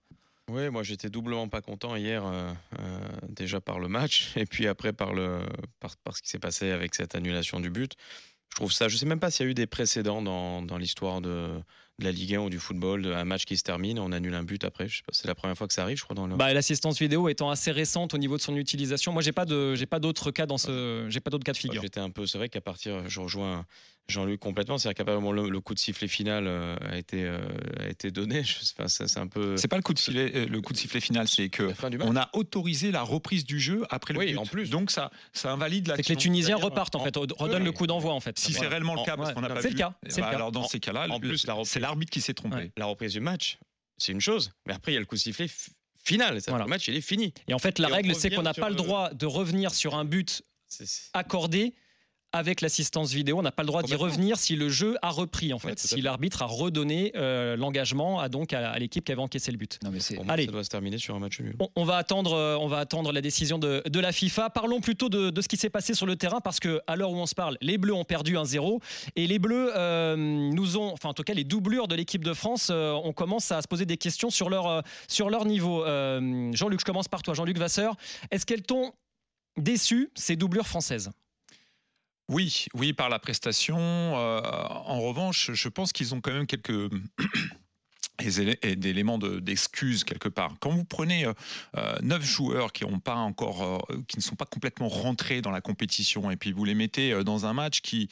oui, 0.50 0.68
moi 0.68 0.82
j'étais 0.82 1.08
doublement 1.08 1.48
pas 1.48 1.62
content 1.62 1.96
hier, 1.96 2.22
euh, 2.26 2.52
euh, 2.78 2.98
déjà 3.30 3.62
par 3.62 3.78
le 3.78 3.88
match, 3.88 4.32
et 4.36 4.44
puis 4.44 4.66
après 4.66 4.92
par, 4.92 5.14
le, 5.14 5.40
par, 5.80 5.96
ce 6.14 6.20
qui 6.20 6.28
s'est 6.28 6.38
passé 6.38 6.70
avec 6.70 6.94
cette 6.94 7.14
annulation 7.14 7.60
du 7.60 7.70
but. 7.70 7.92
Je 8.50 8.56
trouve 8.56 8.70
ça, 8.70 8.88
je 8.88 8.98
sais 8.98 9.06
même 9.06 9.20
pas 9.20 9.30
s'il 9.30 9.46
y 9.46 9.48
a 9.48 9.50
eu 9.50 9.54
des 9.54 9.66
précédents 9.66 10.20
dans, 10.20 10.60
dans 10.60 10.76
l'histoire 10.76 11.22
de, 11.22 11.48
de, 11.98 12.04
la 12.04 12.12
Ligue 12.12 12.34
1 12.34 12.40
ou 12.40 12.50
du 12.50 12.58
football, 12.58 13.06
un 13.06 13.24
match 13.24 13.44
qui 13.44 13.56
se 13.56 13.62
termine, 13.62 13.98
on 13.98 14.12
annule 14.12 14.34
un 14.34 14.42
but 14.42 14.64
après. 14.64 14.88
Je 14.88 14.98
sais 14.98 15.02
pas, 15.02 15.12
c'est 15.12 15.28
la 15.28 15.34
première 15.34 15.56
fois 15.56 15.66
que 15.66 15.74
ça 15.74 15.82
arrive, 15.82 15.98
je 15.98 16.04
crois. 16.04 16.14
Dans 16.14 16.26
le... 16.26 16.36
bah, 16.36 16.52
l'assistance 16.52 16.98
vidéo 16.98 17.28
étant 17.28 17.50
assez 17.50 17.72
récente 17.72 18.14
au 18.14 18.18
niveau 18.18 18.36
de 18.36 18.42
son 18.42 18.56
utilisation, 18.56 19.12
moi 19.12 19.22
j'ai 19.22 19.32
pas 19.32 19.44
de, 19.44 19.74
j'ai 19.74 19.86
pas 19.86 19.98
d'autres 19.98 20.30
cas 20.30 20.46
dans 20.46 20.58
ce, 20.58 21.06
j'ai 21.08 21.20
pas 21.20 21.30
d'autres 21.30 21.44
cas 21.44 21.52
de 21.52 21.56
figure. 21.56 21.82
J'étais 21.82 22.00
un 22.00 22.10
peu, 22.10 22.26
c'est 22.26 22.38
vrai 22.38 22.48
qu'à 22.48 22.60
partir, 22.60 23.08
je 23.08 23.20
rejoins 23.20 23.64
Jean-Luc 24.08 24.40
complètement. 24.40 24.78
C'est-à-dire 24.78 25.04
qu'à 25.04 25.12
le, 25.12 25.48
le, 25.48 25.60
coup 25.60 25.74
de 25.74 25.78
sifflet 25.78 26.08
final 26.08 26.46
euh, 26.46 26.76
a 26.90 26.98
été 26.98 27.24
euh, 27.24 27.38
a 27.80 27.88
été 27.88 28.10
donné. 28.10 28.42
Enfin, 28.76 28.88
c'est 28.88 29.18
un 29.18 29.26
peu. 29.26 29.56
C'est 29.56 29.68
pas 29.68 29.76
le 29.76 29.82
coup 29.82 29.94
de 29.94 29.98
sifflet, 29.98 30.32
euh, 30.34 30.46
le 30.46 30.60
coup 30.60 30.72
de 30.72 30.78
sifflet 30.78 31.00
final, 31.00 31.28
c'est 31.28 31.48
que 31.48 31.72
on 32.02 32.16
a 32.16 32.28
autorisé 32.32 32.90
la 32.90 33.02
reprise 33.02 33.44
du 33.44 33.60
jeu 33.60 33.84
après 33.90 34.12
le 34.12 34.18
oui, 34.18 34.36
en 34.36 34.46
plus. 34.46 34.70
Donc 34.70 34.90
ça 34.90 35.10
ça 35.32 35.52
invalide 35.52 35.86
la. 35.86 35.96
C'est 35.96 36.02
que 36.02 36.08
les 36.08 36.16
Tunisiens 36.16 36.56
repartent 36.56 36.96
en, 36.96 37.04
fait, 37.04 37.16
redonnent 37.16 37.64
le 37.64 37.72
coup 37.72 37.86
d'envoi 37.86 38.12
en 38.12 38.20
fait. 38.20 38.38
Si 38.38 38.52
c'est 38.52 38.66
réellement 38.66 38.94
le 38.94 39.04
cas, 39.04 39.16
parce 39.16 39.32
qu'on 39.32 39.40
n'a 39.40 39.48
pas 39.48 39.62
C'est 39.62 39.70
le 39.70 39.76
cas. 39.76 39.94
Bah, 40.18 40.26
alors 40.28 40.52
dans 40.52 40.66
ces 40.66 40.80
cas-là, 40.80 41.06
en 41.08 41.20
plus, 41.20 41.46
c'est 41.64 41.80
l'arbitre 41.84 42.10
qui 42.10 42.20
s'est 42.20 42.34
trompé. 42.34 42.72
La 42.76 42.86
reprise 42.86 43.12
du 43.12 43.20
match, 43.20 43.58
c'est 43.98 44.12
une 44.12 44.20
chose, 44.20 44.52
mais 44.66 44.72
après 44.72 44.92
il 44.92 44.94
y 44.94 44.98
a 44.98 45.00
le 45.00 45.06
coup 45.06 45.16
de 45.16 45.20
sifflet 45.20 45.48
final. 46.02 46.34
Le 46.46 46.66
match 46.66 46.88
il 46.88 46.96
est 46.96 47.00
fini. 47.00 47.32
Et 47.48 47.54
en 47.54 47.58
fait, 47.58 47.78
la 47.78 47.88
règle, 47.88 48.14
c'est 48.14 48.30
qu'on 48.30 48.42
n'a 48.42 48.54
pas 48.54 48.70
le 48.70 48.74
droit 48.74 49.12
de 49.12 49.26
revenir 49.26 49.74
sur 49.74 49.94
un 49.94 50.04
but 50.04 50.42
accordé 51.12 51.74
avec 52.34 52.60
l'assistance 52.60 53.12
vidéo. 53.12 53.38
On 53.38 53.42
n'a 53.42 53.52
pas 53.52 53.62
le 53.62 53.68
droit 53.68 53.82
d'y 53.82 53.94
revenir 53.94 54.36
si 54.36 54.56
le 54.56 54.68
jeu 54.68 54.96
a 55.02 55.10
repris, 55.10 55.52
en 55.52 55.60
fait, 55.60 55.78
si 55.78 56.00
l'arbitre 56.00 56.42
a 56.42 56.46
redonné 56.46 57.12
euh, 57.14 57.56
l'engagement 57.56 58.18
à, 58.18 58.28
donc 58.28 58.52
à, 58.52 58.76
l'équipe 58.78 59.04
qui 59.04 59.12
avait 59.12 59.22
encaissé 59.22 59.52
le 59.52 59.56
but. 59.56 59.78
Non, 59.84 59.90
mais 59.90 60.00
Allez, 60.28 60.46
ça 60.46 60.52
doit 60.52 60.64
se 60.64 60.68
terminer 60.68 60.98
sur 60.98 61.14
un 61.14 61.20
match 61.20 61.40
nul. 61.40 61.56
On, 61.76 61.84
va 61.84 61.96
attendre, 61.96 62.32
euh, 62.34 62.56
on 62.60 62.66
va 62.66 62.78
attendre 62.78 63.12
la 63.12 63.20
décision 63.20 63.58
de, 63.58 63.82
la 64.00 64.12
FIFA. 64.12 64.50
Parlons 64.50 64.80
plutôt 64.80 65.08
de, 65.08 65.40
ce 65.40 65.48
qui 65.48 65.56
s'est 65.56 65.70
passé 65.70 65.94
sur 65.94 66.06
le 66.06 66.16
terrain 66.16 66.40
parce 66.40 66.58
que 66.58 66.80
à 66.88 66.96
l'heure 66.96 67.12
où 67.12 67.16
on 67.16 67.26
se 67.26 67.36
parle, 67.36 67.56
les 67.60 67.78
Bleus 67.78 67.94
ont 67.94 68.04
perdu 68.04 68.34
1-0 68.34 68.80
et 69.14 69.26
les 69.28 69.38
Bleus 69.38 69.70
euh, 69.76 70.16
nous 70.16 70.76
ont, 70.76 70.92
enfin 70.92 71.10
en 71.10 71.14
tout 71.14 71.22
cas 71.22 71.34
les 71.34 71.44
doublures 71.44 71.86
de 71.86 71.94
l'équipe 71.94 72.24
de 72.24 72.34
France, 72.34 72.70
on 72.70 73.12
commence 73.12 73.52
à 73.52 73.62
se 73.62 73.68
poser 73.68 73.86
des 73.86 73.96
questions 73.96 74.30
sur 74.30 74.50
leur 74.50 74.82
sur 75.06 75.30
leur 75.30 75.44
niveau. 75.44 75.84
Jean-Luc, 75.84 76.80
je 76.80 76.84
commence 76.84 77.08
par 77.08 77.22
toi, 77.22 77.34
Jean-Luc 77.34 77.58
Vasseur. 77.58 77.96
Est-ce 78.32 78.44
qu'elles 78.44 78.62
t'ont 78.62 78.92
déçu 79.56 80.10
ces 80.14 80.34
doublures 80.34 80.66
françaises? 80.66 81.10
Oui, 82.28 82.66
oui, 82.74 82.92
par 82.92 83.08
la 83.08 83.18
prestation. 83.18 83.78
Euh, 83.78 84.40
en 84.40 85.00
revanche, 85.00 85.50
je 85.52 85.68
pense 85.68 85.92
qu'ils 85.92 86.14
ont 86.14 86.20
quand 86.20 86.32
même 86.32 86.46
quelques 86.46 86.90
et 88.62 88.76
d'éléments 88.76 89.18
d'excuse 89.18 90.04
quelque 90.04 90.28
part. 90.28 90.54
Quand 90.60 90.70
vous 90.70 90.84
prenez 90.84 91.26
euh, 91.26 91.32
euh, 91.76 91.96
neuf 92.02 92.24
joueurs 92.24 92.72
qui 92.72 92.84
ont 92.84 92.98
pas 92.98 93.16
encore, 93.16 93.62
euh, 93.62 94.02
qui 94.08 94.18
ne 94.18 94.22
sont 94.22 94.36
pas 94.36 94.44
complètement 94.44 94.88
rentrés 94.88 95.40
dans 95.40 95.50
la 95.50 95.60
compétition, 95.60 96.30
et 96.30 96.36
puis 96.36 96.52
vous 96.52 96.64
les 96.64 96.74
mettez 96.74 97.22
dans 97.24 97.46
un 97.46 97.52
match 97.52 97.80
qui 97.80 98.08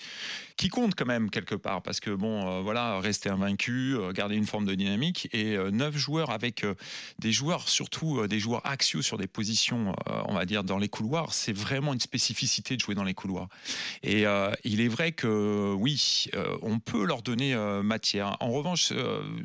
qui 0.56 0.68
compte 0.68 0.94
quand 0.94 1.06
même 1.06 1.30
quelque 1.30 1.54
part, 1.54 1.82
parce 1.82 1.98
que 1.98 2.10
bon, 2.10 2.62
voilà, 2.62 3.00
rester 3.00 3.30
invaincu, 3.30 3.96
garder 4.14 4.36
une 4.36 4.46
forme 4.46 4.64
de 4.64 4.74
dynamique, 4.74 5.28
et 5.32 5.56
neuf 5.72 5.96
joueurs 5.96 6.30
avec 6.30 6.64
des 7.18 7.32
joueurs 7.32 7.68
surtout 7.68 8.26
des 8.28 8.38
joueurs 8.38 8.64
axiaux 8.64 9.02
sur 9.02 9.18
des 9.18 9.26
positions, 9.26 9.94
on 10.06 10.34
va 10.34 10.44
dire 10.44 10.62
dans 10.62 10.78
les 10.78 10.88
couloirs, 10.88 11.32
c'est 11.32 11.52
vraiment 11.52 11.94
une 11.94 12.00
spécificité 12.00 12.76
de 12.76 12.80
jouer 12.80 12.94
dans 12.94 13.02
les 13.02 13.14
couloirs. 13.14 13.48
Et 14.02 14.24
il 14.62 14.80
est 14.80 14.88
vrai 14.88 15.12
que 15.12 15.72
oui, 15.72 16.26
on 16.60 16.78
peut 16.78 17.04
leur 17.04 17.22
donner 17.22 17.56
matière. 17.82 18.36
En 18.40 18.50
revanche, 18.50 18.92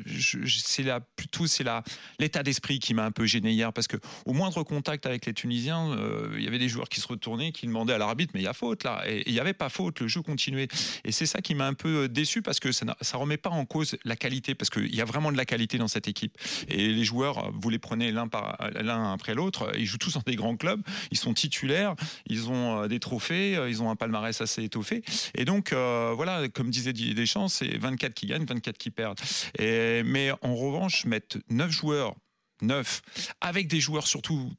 je, 0.06 0.57
c'est 0.64 0.82
là 0.82 1.00
plutôt 1.16 1.46
c'est 1.46 1.64
là 1.64 1.82
l'état 2.18 2.42
d'esprit 2.42 2.78
qui 2.78 2.94
m'a 2.94 3.04
un 3.04 3.10
peu 3.10 3.26
gêné 3.26 3.52
hier 3.52 3.72
parce 3.72 3.86
que 3.86 3.96
au 4.26 4.32
moindre 4.32 4.62
contact 4.62 5.06
avec 5.06 5.26
les 5.26 5.34
Tunisiens, 5.34 5.90
euh, 5.92 6.34
il 6.36 6.44
y 6.44 6.48
avait 6.48 6.58
des 6.58 6.68
joueurs 6.68 6.88
qui 6.88 7.00
se 7.00 7.08
retournaient, 7.08 7.52
qui 7.52 7.66
demandaient 7.66 7.92
à 7.92 7.98
l'arbitre 7.98 8.32
mais 8.34 8.40
il 8.40 8.44
y 8.44 8.48
a 8.48 8.52
faute 8.52 8.84
là. 8.84 9.02
Et 9.06 9.22
il 9.26 9.32
n'y 9.32 9.40
avait 9.40 9.54
pas 9.54 9.68
faute, 9.68 10.00
le 10.00 10.08
jeu 10.08 10.22
continuait. 10.22 10.68
Et 11.04 11.12
c'est 11.12 11.26
ça 11.26 11.40
qui 11.40 11.54
m'a 11.54 11.66
un 11.66 11.74
peu 11.74 12.04
euh, 12.04 12.08
déçu 12.08 12.42
parce 12.42 12.60
que 12.60 12.72
ça 12.72 12.84
ne 12.84 13.16
remet 13.16 13.36
pas 13.36 13.50
en 13.50 13.64
cause 13.64 13.96
la 14.04 14.16
qualité 14.16 14.54
parce 14.54 14.70
qu'il 14.70 14.94
y 14.94 15.00
a 15.00 15.04
vraiment 15.04 15.32
de 15.32 15.36
la 15.36 15.44
qualité 15.44 15.78
dans 15.78 15.88
cette 15.88 16.08
équipe. 16.08 16.36
Et 16.68 16.88
les 16.88 17.04
joueurs 17.04 17.38
euh, 17.38 17.50
vous 17.54 17.70
les 17.70 17.78
prenez 17.78 18.12
l'un 18.12 18.28
par 18.28 18.56
l'un 18.80 19.12
après 19.12 19.34
l'autre, 19.34 19.72
ils 19.76 19.86
jouent 19.86 19.98
tous 19.98 20.14
dans 20.14 20.22
des 20.26 20.36
grands 20.36 20.56
clubs, 20.56 20.80
ils 21.10 21.18
sont 21.18 21.34
titulaires, 21.34 21.94
ils 22.26 22.48
ont 22.50 22.86
des 22.86 23.00
trophées, 23.00 23.58
ils 23.68 23.82
ont 23.82 23.90
un 23.90 23.96
palmarès 23.96 24.40
assez 24.40 24.64
étoffé. 24.64 25.02
Et 25.34 25.44
donc 25.44 25.72
voilà 25.72 26.48
comme 26.48 26.70
disait 26.70 26.92
Didier 26.92 27.14
Deschamps, 27.14 27.48
c'est 27.48 27.76
24 27.78 28.14
qui 28.14 28.26
gagnent, 28.26 28.44
24 28.44 28.78
qui 28.78 28.90
perdent. 28.90 29.20
Mais 29.58 30.30
en 30.42 30.47
revanche, 30.56 31.04
mettre 31.04 31.38
9 31.50 31.70
joueurs, 31.70 32.14
9, 32.62 33.02
avec 33.40 33.68
des 33.68 33.80
joueurs 33.80 34.06
surtout 34.06 34.50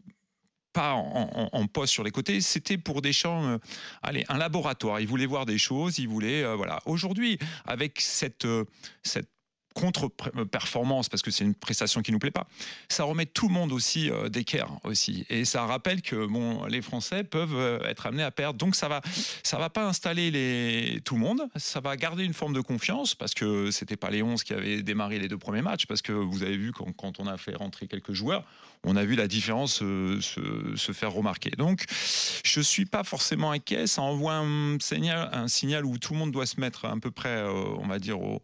pas 0.73 0.93
en, 0.93 1.67
poste 1.67 1.93
sur 1.93 2.03
les 2.03 2.11
côtés, 2.11 2.41
c'était 2.41 2.77
pour 2.77 3.01
des 3.01 3.13
champs, 3.13 3.43
euh, 3.45 3.57
allez, 4.03 4.23
un 4.29 4.37
laboratoire. 4.37 4.99
Ils 4.99 5.07
voulaient 5.07 5.25
voir 5.25 5.45
des 5.45 5.57
choses, 5.57 5.97
ils 5.97 6.07
voulaient, 6.07 6.43
euh, 6.43 6.55
voilà. 6.55 6.79
Aujourd'hui, 6.85 7.39
avec 7.65 7.99
cette, 7.99 8.45
euh, 8.45 8.65
cette 9.03 9.29
contre-performance 9.73 11.09
parce 11.09 11.21
que 11.21 11.31
c'est 11.31 11.43
une 11.43 11.53
prestation 11.53 12.01
qui 12.01 12.11
nous 12.11 12.19
plaît 12.19 12.31
pas. 12.31 12.47
Ça 12.89 13.03
remet 13.03 13.25
tout 13.25 13.47
le 13.47 13.53
monde 13.53 13.71
aussi 13.71 14.09
euh, 14.09 14.29
d'équerre 14.29 14.69
aussi 14.83 15.25
et 15.29 15.45
ça 15.45 15.65
rappelle 15.65 16.01
que 16.01 16.25
bon 16.25 16.65
les 16.65 16.81
Français 16.81 17.23
peuvent 17.23 17.55
euh, 17.55 17.79
être 17.87 18.05
amenés 18.05 18.23
à 18.23 18.31
perdre. 18.31 18.57
Donc 18.57 18.75
ça 18.75 18.87
va 18.87 19.01
ça 19.43 19.57
va 19.57 19.69
pas 19.69 19.85
installer 19.85 20.31
les 20.31 21.01
tout 21.05 21.15
le 21.15 21.21
monde, 21.21 21.47
ça 21.55 21.79
va 21.79 21.95
garder 21.97 22.23
une 22.23 22.33
forme 22.33 22.53
de 22.53 22.61
confiance 22.61 23.15
parce 23.15 23.33
que 23.33 23.71
c'était 23.71 23.97
pas 23.97 24.09
les 24.09 24.23
11 24.23 24.43
qui 24.43 24.53
avaient 24.53 24.81
démarré 24.81 25.19
les 25.19 25.27
deux 25.27 25.37
premiers 25.37 25.61
matchs 25.61 25.85
parce 25.85 26.01
que 26.01 26.11
vous 26.11 26.43
avez 26.43 26.57
vu 26.57 26.71
quand, 26.71 26.91
quand 26.93 27.19
on 27.19 27.27
a 27.27 27.37
fait 27.37 27.55
rentrer 27.55 27.87
quelques 27.87 28.13
joueurs, 28.13 28.43
on 28.83 28.95
a 28.95 29.03
vu 29.03 29.15
la 29.15 29.27
différence 29.27 29.73
se, 29.73 30.19
se, 30.21 30.91
faire 30.93 31.11
remarquer. 31.11 31.51
Donc, 31.51 31.85
je 32.43 32.61
suis 32.61 32.85
pas 32.85 33.03
forcément 33.03 33.51
inquiet. 33.51 33.87
Ça 33.87 34.01
envoie 34.01 34.35
un 34.35 34.79
signal, 34.79 35.29
un 35.33 35.47
signal 35.47 35.85
où 35.85 35.97
tout 35.97 36.13
le 36.13 36.19
monde 36.19 36.31
doit 36.31 36.45
se 36.45 36.59
mettre 36.59 36.85
à 36.85 36.95
peu 36.97 37.11
près, 37.11 37.29
euh, 37.29 37.51
on 37.77 37.87
va 37.87 37.99
dire, 37.99 38.19
au, 38.21 38.41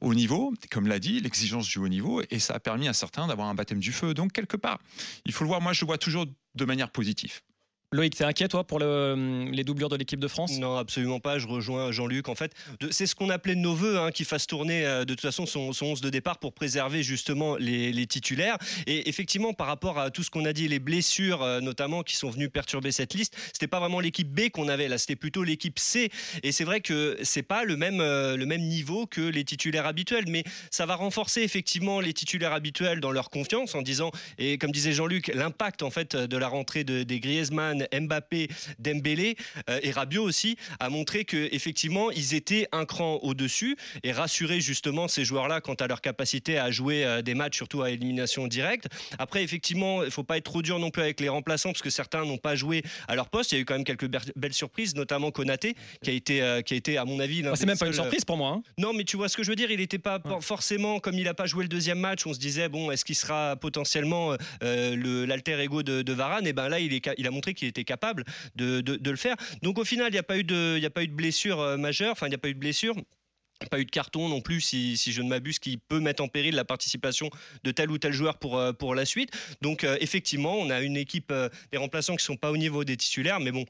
haut 0.00 0.14
niveau, 0.14 0.52
comme 0.70 0.86
l'a 0.86 0.98
dit, 0.98 1.20
l'exigence 1.20 1.68
du 1.68 1.78
haut 1.78 1.88
niveau, 1.88 2.22
et 2.30 2.38
ça 2.38 2.54
a 2.54 2.60
permis 2.60 2.88
à 2.88 2.92
certains 2.92 3.26
d'avoir 3.26 3.48
un 3.48 3.54
baptême 3.54 3.80
du 3.80 3.92
feu. 3.92 4.14
Donc 4.14 4.32
quelque 4.32 4.56
part, 4.56 4.78
il 5.24 5.32
faut 5.32 5.44
le 5.44 5.48
voir. 5.48 5.60
Moi, 5.60 5.72
je 5.72 5.82
le 5.82 5.86
vois 5.86 5.98
toujours 5.98 6.26
de 6.54 6.64
manière 6.64 6.90
positive. 6.90 7.40
Loïc, 7.92 8.16
t'es 8.16 8.24
inquiet 8.24 8.48
toi 8.48 8.64
pour 8.64 8.78
le, 8.78 9.50
les 9.52 9.64
doublures 9.64 9.90
de 9.90 9.96
l'équipe 9.96 10.18
de 10.18 10.28
France? 10.28 10.58
Non, 10.58 10.78
absolument 10.78 11.20
pas. 11.20 11.38
Je 11.38 11.46
rejoins 11.46 11.92
Jean-Luc. 11.92 12.30
En 12.30 12.34
fait, 12.34 12.54
c'est 12.90 13.06
ce 13.06 13.14
qu'on 13.14 13.28
appelait 13.28 13.54
de 13.54 13.60
nos 13.60 13.74
voeux, 13.74 13.98
hein, 13.98 14.10
qu'il 14.10 14.24
fasse 14.24 14.46
tourner 14.46 14.86
euh, 14.86 15.04
de 15.04 15.12
toute 15.12 15.20
façon 15.20 15.44
son, 15.44 15.74
son 15.74 15.86
11 15.86 16.00
de 16.00 16.08
départ 16.08 16.38
pour 16.38 16.54
préserver 16.54 17.02
justement 17.02 17.56
les, 17.56 18.06
titulaires. 18.06 18.56
Et 18.86 19.10
effectivement, 19.10 19.52
par 19.52 19.66
rapport 19.66 19.98
à 19.98 20.10
tout 20.10 20.22
ce 20.22 20.30
qu'on 20.30 20.46
a 20.46 20.54
dit, 20.54 20.68
les 20.68 20.78
blessures 20.78 21.42
euh, 21.42 21.60
notamment 21.60 22.02
qui 22.02 22.16
sont 22.16 22.30
venues 22.30 22.48
perturber 22.48 22.92
cette 22.92 23.12
liste, 23.12 23.36
c'était 23.52 23.66
pas 23.66 23.78
vraiment 23.78 24.00
l'équipe 24.00 24.28
B 24.28 24.48
qu'on 24.48 24.68
avait 24.68 24.88
là, 24.88 24.96
c'était 24.96 25.14
plutôt 25.14 25.44
l'équipe 25.44 25.78
C. 25.78 26.10
Et 26.42 26.50
c'est 26.50 26.64
vrai 26.64 26.80
que 26.80 27.18
c'est 27.22 27.42
pas 27.42 27.64
le 27.64 27.76
même 27.76 28.00
euh, 28.00 28.38
le 28.38 28.46
même 28.46 28.62
niveau 28.62 29.06
que 29.06 29.20
les 29.20 29.44
titulaires 29.44 29.86
habituels, 29.86 30.24
mais 30.28 30.44
ça 30.70 30.86
va 30.86 30.94
renforcer 30.94 31.42
effectivement 31.42 32.00
les 32.00 32.14
titulaires 32.14 32.54
habituels 32.54 33.00
dans 33.00 33.12
leur 33.12 33.28
confiance 33.28 33.74
en 33.74 33.82
disant 33.82 34.10
et 34.38 34.56
comme 34.56 34.70
disait 34.70 34.92
Jean-Luc, 34.92 35.30
l'impact 35.34 35.82
en 35.82 35.90
fait 35.90 36.16
de 36.16 36.36
la 36.38 36.48
rentrée 36.48 36.84
de, 36.84 37.02
des 37.02 37.20
Griezmann 37.90 38.06
Mbappé, 38.06 38.48
Dembélé 38.78 39.36
euh, 39.70 39.80
et 39.82 39.90
Rabiot 39.90 40.22
aussi 40.22 40.56
a 40.80 40.88
montré 40.88 41.24
que 41.24 41.48
effectivement 41.52 42.10
ils 42.10 42.34
étaient 42.34 42.66
un 42.72 42.84
cran 42.84 43.18
au-dessus 43.22 43.76
et 44.02 44.12
rassurer 44.12 44.60
justement 44.60 45.08
ces 45.08 45.24
joueurs-là 45.24 45.60
quant 45.60 45.74
à 45.74 45.86
leur 45.86 46.00
capacité 46.00 46.58
à 46.58 46.70
jouer 46.70 47.04
euh, 47.04 47.22
des 47.22 47.34
matchs 47.34 47.56
surtout 47.56 47.82
à 47.82 47.90
élimination 47.90 48.46
directe. 48.46 48.86
Après 49.18 49.42
effectivement, 49.42 50.04
il 50.04 50.10
faut 50.10 50.24
pas 50.24 50.36
être 50.36 50.44
trop 50.44 50.62
dur 50.62 50.78
non 50.78 50.90
plus 50.90 51.02
avec 51.02 51.20
les 51.20 51.28
remplaçants 51.28 51.70
parce 51.70 51.82
que 51.82 51.90
certains 51.90 52.24
n'ont 52.24 52.38
pas 52.38 52.56
joué 52.56 52.82
à 53.08 53.14
leur 53.14 53.28
poste. 53.28 53.52
Il 53.52 53.56
y 53.56 53.58
a 53.58 53.62
eu 53.62 53.64
quand 53.64 53.74
même 53.74 53.84
quelques 53.84 54.08
belles 54.36 54.52
surprises, 54.52 54.94
notamment 54.94 55.30
Konaté 55.30 55.74
qui 56.02 56.10
a 56.10 56.12
été 56.12 56.42
euh, 56.42 56.62
qui 56.62 56.74
a 56.74 56.76
été 56.76 56.98
à 56.98 57.04
mon 57.04 57.20
avis. 57.20 57.42
c'est 57.54 57.66
même 57.66 57.78
pas 57.78 57.86
une 57.86 57.92
surprise 57.92 58.24
pour 58.24 58.36
moi. 58.36 58.50
Hein. 58.50 58.62
Non, 58.78 58.92
mais 58.92 59.04
tu 59.04 59.16
vois 59.16 59.28
ce 59.28 59.36
que 59.36 59.42
je 59.42 59.50
veux 59.50 59.56
dire. 59.56 59.70
Il 59.70 59.78
n'était 59.78 59.98
pas 59.98 60.20
forcément 60.40 61.00
comme 61.00 61.14
il 61.14 61.24
n'a 61.24 61.34
pas 61.34 61.46
joué 61.46 61.62
le 61.62 61.68
deuxième 61.68 61.98
match. 61.98 62.26
On 62.26 62.34
se 62.34 62.38
disait 62.38 62.68
bon, 62.68 62.90
est-ce 62.90 63.04
qu'il 63.04 63.16
sera 63.16 63.56
potentiellement 63.56 64.36
l'alter 64.60 65.60
ego 65.60 65.82
de, 65.82 66.02
de 66.02 66.12
Varane? 66.12 66.46
Et 66.46 66.52
ben 66.52 66.68
là, 66.68 66.80
il, 66.80 66.92
est, 66.94 67.08
il 67.18 67.26
a 67.26 67.30
montré 67.30 67.54
qu'il 67.54 67.68
était 67.72 67.84
capable 67.84 68.24
de, 68.54 68.82
le 68.86 69.16
faire. 69.16 69.36
Donc 69.62 69.78
au 69.78 69.84
final, 69.84 70.08
il 70.08 70.12
n'y 70.12 70.18
a 70.18 70.22
pas 70.22 70.38
eu 70.38 70.44
de, 70.44 70.76
il 70.78 70.86
a 70.86 70.90
pas 70.90 71.02
eu 71.02 71.08
de 71.08 71.14
blessure 71.14 71.60
euh, 71.60 71.76
majeure. 71.76 72.12
Enfin, 72.12 72.26
il 72.26 72.30
n'y 72.30 72.36
a 72.36 72.38
pas 72.38 72.48
eu 72.48 72.54
de 72.54 72.58
blessure 72.58 72.94
pas 73.70 73.78
eu 73.78 73.84
de 73.84 73.92
carton 73.92 74.28
non 74.28 74.40
plus, 74.40 74.60
si, 74.60 74.96
je 74.96 75.22
ne 75.22 75.28
m'abuse, 75.28 75.60
qui 75.60 75.76
peut 75.76 76.00
mettre 76.00 76.20
en 76.20 76.26
péril 76.26 76.56
la 76.56 76.64
participation 76.64 77.30
de 77.62 77.70
tel 77.70 77.92
ou 77.92 77.98
tel 77.98 78.12
joueur 78.12 78.36
pour, 78.40 78.58
euh, 78.58 78.72
pour 78.72 78.96
la 78.96 79.04
suite. 79.04 79.30
Donc 79.60 79.84
euh, 79.84 79.96
effectivement, 80.00 80.56
on 80.56 80.68
a 80.68 80.80
une 80.80 80.96
équipe 80.96 81.32
des 81.70 81.78
remplaçants 81.78 82.16
qui 82.16 82.24
sont 82.24 82.36
pas 82.36 82.50
au 82.50 82.56
niveau 82.56 82.82
des 82.82 82.96
titulaires, 82.96 83.38
mais 83.38 83.52
bon, 83.52 83.64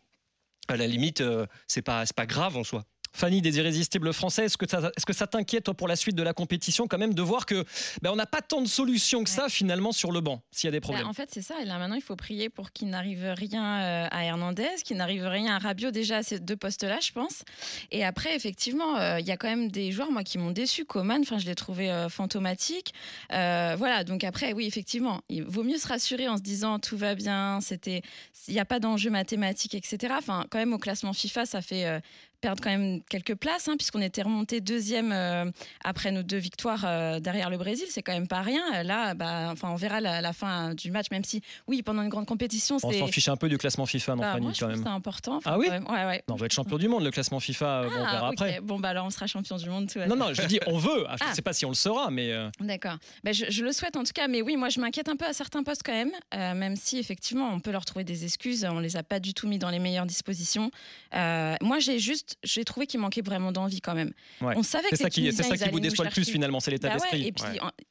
à 0.68 0.78
la 0.78 0.87
limite, 0.87 1.23
c'est 1.66 1.82
pas, 1.82 2.04
pas 2.16 2.25
grave 2.25 2.56
en 2.56 2.64
soi. 2.64 2.87
Fanny 3.12 3.42
des 3.42 3.59
Irrésistibles 3.59 4.12
Français, 4.12 4.47
est-ce 4.47 4.57
que 4.57 4.69
ça, 4.69 4.90
est-ce 4.97 5.07
que 5.07 5.12
ça 5.12 5.26
t'inquiète 5.26 5.71
pour 5.73 5.88
la 5.88 5.97
suite 5.97 6.16
de 6.16 6.23
la 6.23 6.33
compétition 6.33 6.87
quand 6.88 6.99
même 6.99 7.14
de 7.14 7.23
voir 7.23 7.47
que 7.47 7.64
ben, 8.00 8.11
on 8.11 8.16
n'a 8.16 8.26
pas 8.26 8.40
tant 8.40 8.62
de 8.62 8.69
solutions 8.69 9.23
que 9.23 9.31
ça 9.31 9.49
finalement 9.49 9.92
sur 9.92 10.12
le 10.12 10.21
banc 10.21 10.42
s'il 10.50 10.69
y 10.69 10.69
a 10.69 10.73
des 10.73 10.81
problèmes? 10.81 11.07
en 11.07 11.12
fait 11.12 11.28
c'est 11.33 11.42
ça 11.42 11.61
et 11.61 11.64
là 11.64 11.78
maintenant 11.78 11.97
il 11.97 12.02
faut 12.02 12.16
prier 12.16 12.49
pour 12.49 12.73
qu'il 12.73 12.88
n'arrive 12.88 13.25
rien 13.37 13.81
euh, 13.81 14.09
à 14.11 14.25
Hernandez, 14.25 14.69
qu'il 14.85 14.97
n'arrive 14.97 15.25
rien 15.25 15.54
à 15.54 15.59
Rabiot 15.59 15.90
déjà 15.90 16.19
à 16.19 16.23
ces 16.23 16.40
deux 16.40 16.57
postes-là 16.57 16.99
je 17.02 17.12
pense. 17.12 17.45
Et 17.90 18.04
après 18.04 18.35
effectivement 18.35 18.97
euh, 18.97 19.21
il 19.21 19.26
y 19.26 19.31
a 19.31 19.37
quand 19.37 19.49
même 19.49 19.71
des 19.71 19.92
joueurs 19.92 20.11
moi 20.11 20.25
qui 20.25 20.38
m'ont 20.38 20.50
déçu. 20.50 20.85
Coman, 20.85 21.21
enfin 21.21 21.38
je 21.38 21.47
l'ai 21.47 21.54
trouvé 21.54 21.90
euh, 21.90 22.09
fantomatique. 22.09 22.92
voilà 23.31 24.04
donc 24.04 24.25
après 24.25 24.52
oui 24.52 24.66
effectivement 24.66 25.21
il 25.28 25.45
vaut 25.45 25.64
mieux 25.64 25.78
se 25.78 25.88
rassurer 25.88 26.28
en 26.28 26.37
se 26.37 26.42
disant 26.42 26.78
tout 26.78 26.97
va 26.97 27.14
bien, 27.14 27.61
c'était 27.61 28.02
il 28.49 28.54
n'y 28.54 28.61
a 28.61 28.64
pas 28.64 28.81
d'enjeu 28.81 29.11
mathématique 29.11 29.75
etc. 29.75 30.14
Enfin 30.16 30.47
quand 30.50 30.59
même 30.59 30.73
au 30.73 30.78
classement 30.78 31.12
FIFA 31.12 31.47
ça 31.47 31.61
fait 31.61 32.00
perdre 32.43 32.63
quand 32.63 32.71
même 32.71 33.01
quelques 33.09 33.37
places, 33.37 33.69
hein, 33.69 33.77
puisqu'on 33.79 34.03
était 34.03 34.21
remonté 34.21 34.61
deuxième 34.61 35.13
euh, 35.13 35.51
après 35.83 36.11
nos 36.11 36.23
deux 36.23 36.37
victoires 36.37 36.85
euh, 36.85 37.21
derrière 37.21 37.49
le 37.49 37.57
Brésil. 37.57 37.87
C'est 37.89 38.03
quand 38.03 38.13
même 38.13 38.29
pas 38.29 38.43
rien. 38.43 38.83
Là, 38.83 39.15
bah, 39.15 39.49
enfin, 39.51 39.71
on 39.71 39.77
verra 39.77 40.01
la, 40.01 40.33
fin 40.33 40.75
du 40.75 40.91
match, 40.91 41.07
même 41.11 41.25
si, 41.25 41.41
oui, 41.67 41.83
pendant 41.83 42.03
une 42.03 42.09
grande 42.09 42.27
compétition, 42.27 42.77
on 42.83 42.93
s'en 42.93 43.07
fiche 43.07 43.29
un 43.29 43.37
peu 43.37 43.49
du 43.49 43.59
classement 43.59 43.87
FIFA, 43.87 44.17
non, 44.17 44.23
bah, 44.23 44.33
Fanny, 44.33 44.53
quand 44.59 44.69
même. 44.69 44.83
C'est 44.83 44.89
important. 44.89 45.41
ah 45.45 45.59
oui. 45.59 45.69
ouais, 45.69 46.05
ouais. 46.05 46.25
on 46.29 46.35
va 46.35 46.47
être 46.47 46.53
champion 46.53 46.79
du 46.79 46.89
monde, 46.89 47.05
le 47.05 47.11
classement 47.11 47.41
FIFA. 47.41 47.85
on 47.87 47.91
verra 47.91 48.09
ah, 48.11 48.29
après. 48.29 48.61
Bon, 48.61 48.81
bah 48.81 48.89
alors 48.89 49.07
on 49.07 49.11
sera 49.11 49.27
champion 49.27 49.57
du 49.57 49.71
monde. 49.71 49.89
Tout 49.91 50.01
non, 50.01 50.17
non, 50.17 50.35
je 50.35 50.43
dis 50.43 50.59
on 50.67 50.79
veut. 50.79 51.07
Je 51.19 51.25
ne 51.25 51.31
ah. 51.31 51.35
sais 51.35 51.43
pas 51.43 51.53
si 51.53 51.65
on 51.65 51.71
le 51.71 51.75
sera, 51.75 52.11
mais. 52.11 52.33
Euh. 52.33 52.51
D'accord. 52.61 52.97
Bah, 53.23 53.33
je, 53.33 53.63
le 53.63 53.73
souhaite 53.73 53.97
en 53.97 54.03
tout 54.03 54.13
cas, 54.13 54.27
mais 54.27 54.43
oui, 54.43 54.57
moi 54.57 54.69
je 54.69 54.81
m'inquiète 54.81 55.09
un 55.09 55.17
peu 55.17 55.27
à 55.27 55.33
certains 55.33 55.63
postes 55.63 55.83
quand 55.85 55.93
même, 55.93 56.13
même 56.33 56.75
si 56.75 56.99
effectivement 56.99 57.49
on 57.53 57.61
peut 57.61 57.71
leur 57.71 57.85
trouver 57.85 58.05
des 58.05 58.25
excuses. 58.25 58.65
On 58.65 58.81
les 58.81 58.97
a 58.97 59.05
pas 59.05 59.21
du 59.21 59.35
tout 59.35 59.47
mis 59.47 59.59
dans 59.59 59.71
les 59.71 59.79
meilleures 59.79 60.07
dispositions. 60.07 60.71
moi, 61.13 61.79
j'ai 61.79 61.99
juste, 61.99 62.32
j'ai 62.43 62.65
trouvé 62.65 62.87
qu'il 62.87 63.01
manquait 63.01 63.23
vraiment 63.23 63.53
d'envie 63.53 63.81
quand 63.81 63.95
même. 63.95 64.12
On 64.41 64.62
savait 64.62 64.89
c'est 64.91 64.97
ça 64.97 65.11
qui, 65.11 65.33
c'est 65.33 65.43
ça 65.43 65.57
qui 65.57 65.69
vous 65.71 65.81
déçoit 65.81 66.05
le 66.05 66.11
plus 66.11 66.29
finalement, 66.29 66.61
c'est 66.61 66.71
l'état 66.71 66.89
bah 66.89 66.95
d'esprit. 66.95 67.27
et 67.27 67.33
puis 67.33 67.45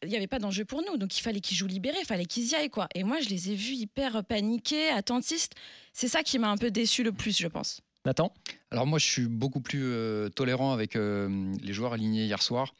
il 0.03 0.09
n'y 0.09 0.15
avait 0.15 0.27
pas 0.27 0.39
d'enjeu 0.39 0.65
pour 0.65 0.81
nous, 0.81 0.97
donc 0.97 1.17
il 1.17 1.21
fallait 1.21 1.39
qu'ils 1.39 1.57
jouent 1.57 1.67
libérés, 1.67 1.97
il 2.01 2.05
fallait 2.05 2.25
qu'ils 2.25 2.51
y 2.51 2.55
aillent 2.55 2.69
quoi. 2.69 2.87
Et 2.95 3.03
moi 3.03 3.19
je 3.21 3.29
les 3.29 3.51
ai 3.51 3.55
vus 3.55 3.73
hyper 3.73 4.23
paniqués, 4.23 4.89
attentistes. 4.89 5.53
C'est 5.93 6.07
ça 6.07 6.23
qui 6.23 6.39
m'a 6.39 6.49
un 6.49 6.57
peu 6.57 6.71
déçu 6.71 7.03
le 7.03 7.11
plus, 7.11 7.37
je 7.37 7.47
pense. 7.47 7.81
Nathan? 8.05 8.33
Alors 8.71 8.87
moi 8.87 8.99
je 8.99 9.05
suis 9.05 9.27
beaucoup 9.27 9.61
plus 9.61 9.83
euh, 9.83 10.29
tolérant 10.29 10.73
avec 10.73 10.95
euh, 10.95 11.53
les 11.61 11.73
joueurs 11.73 11.93
alignés 11.93 12.25
hier 12.25 12.41
soir. 12.41 12.73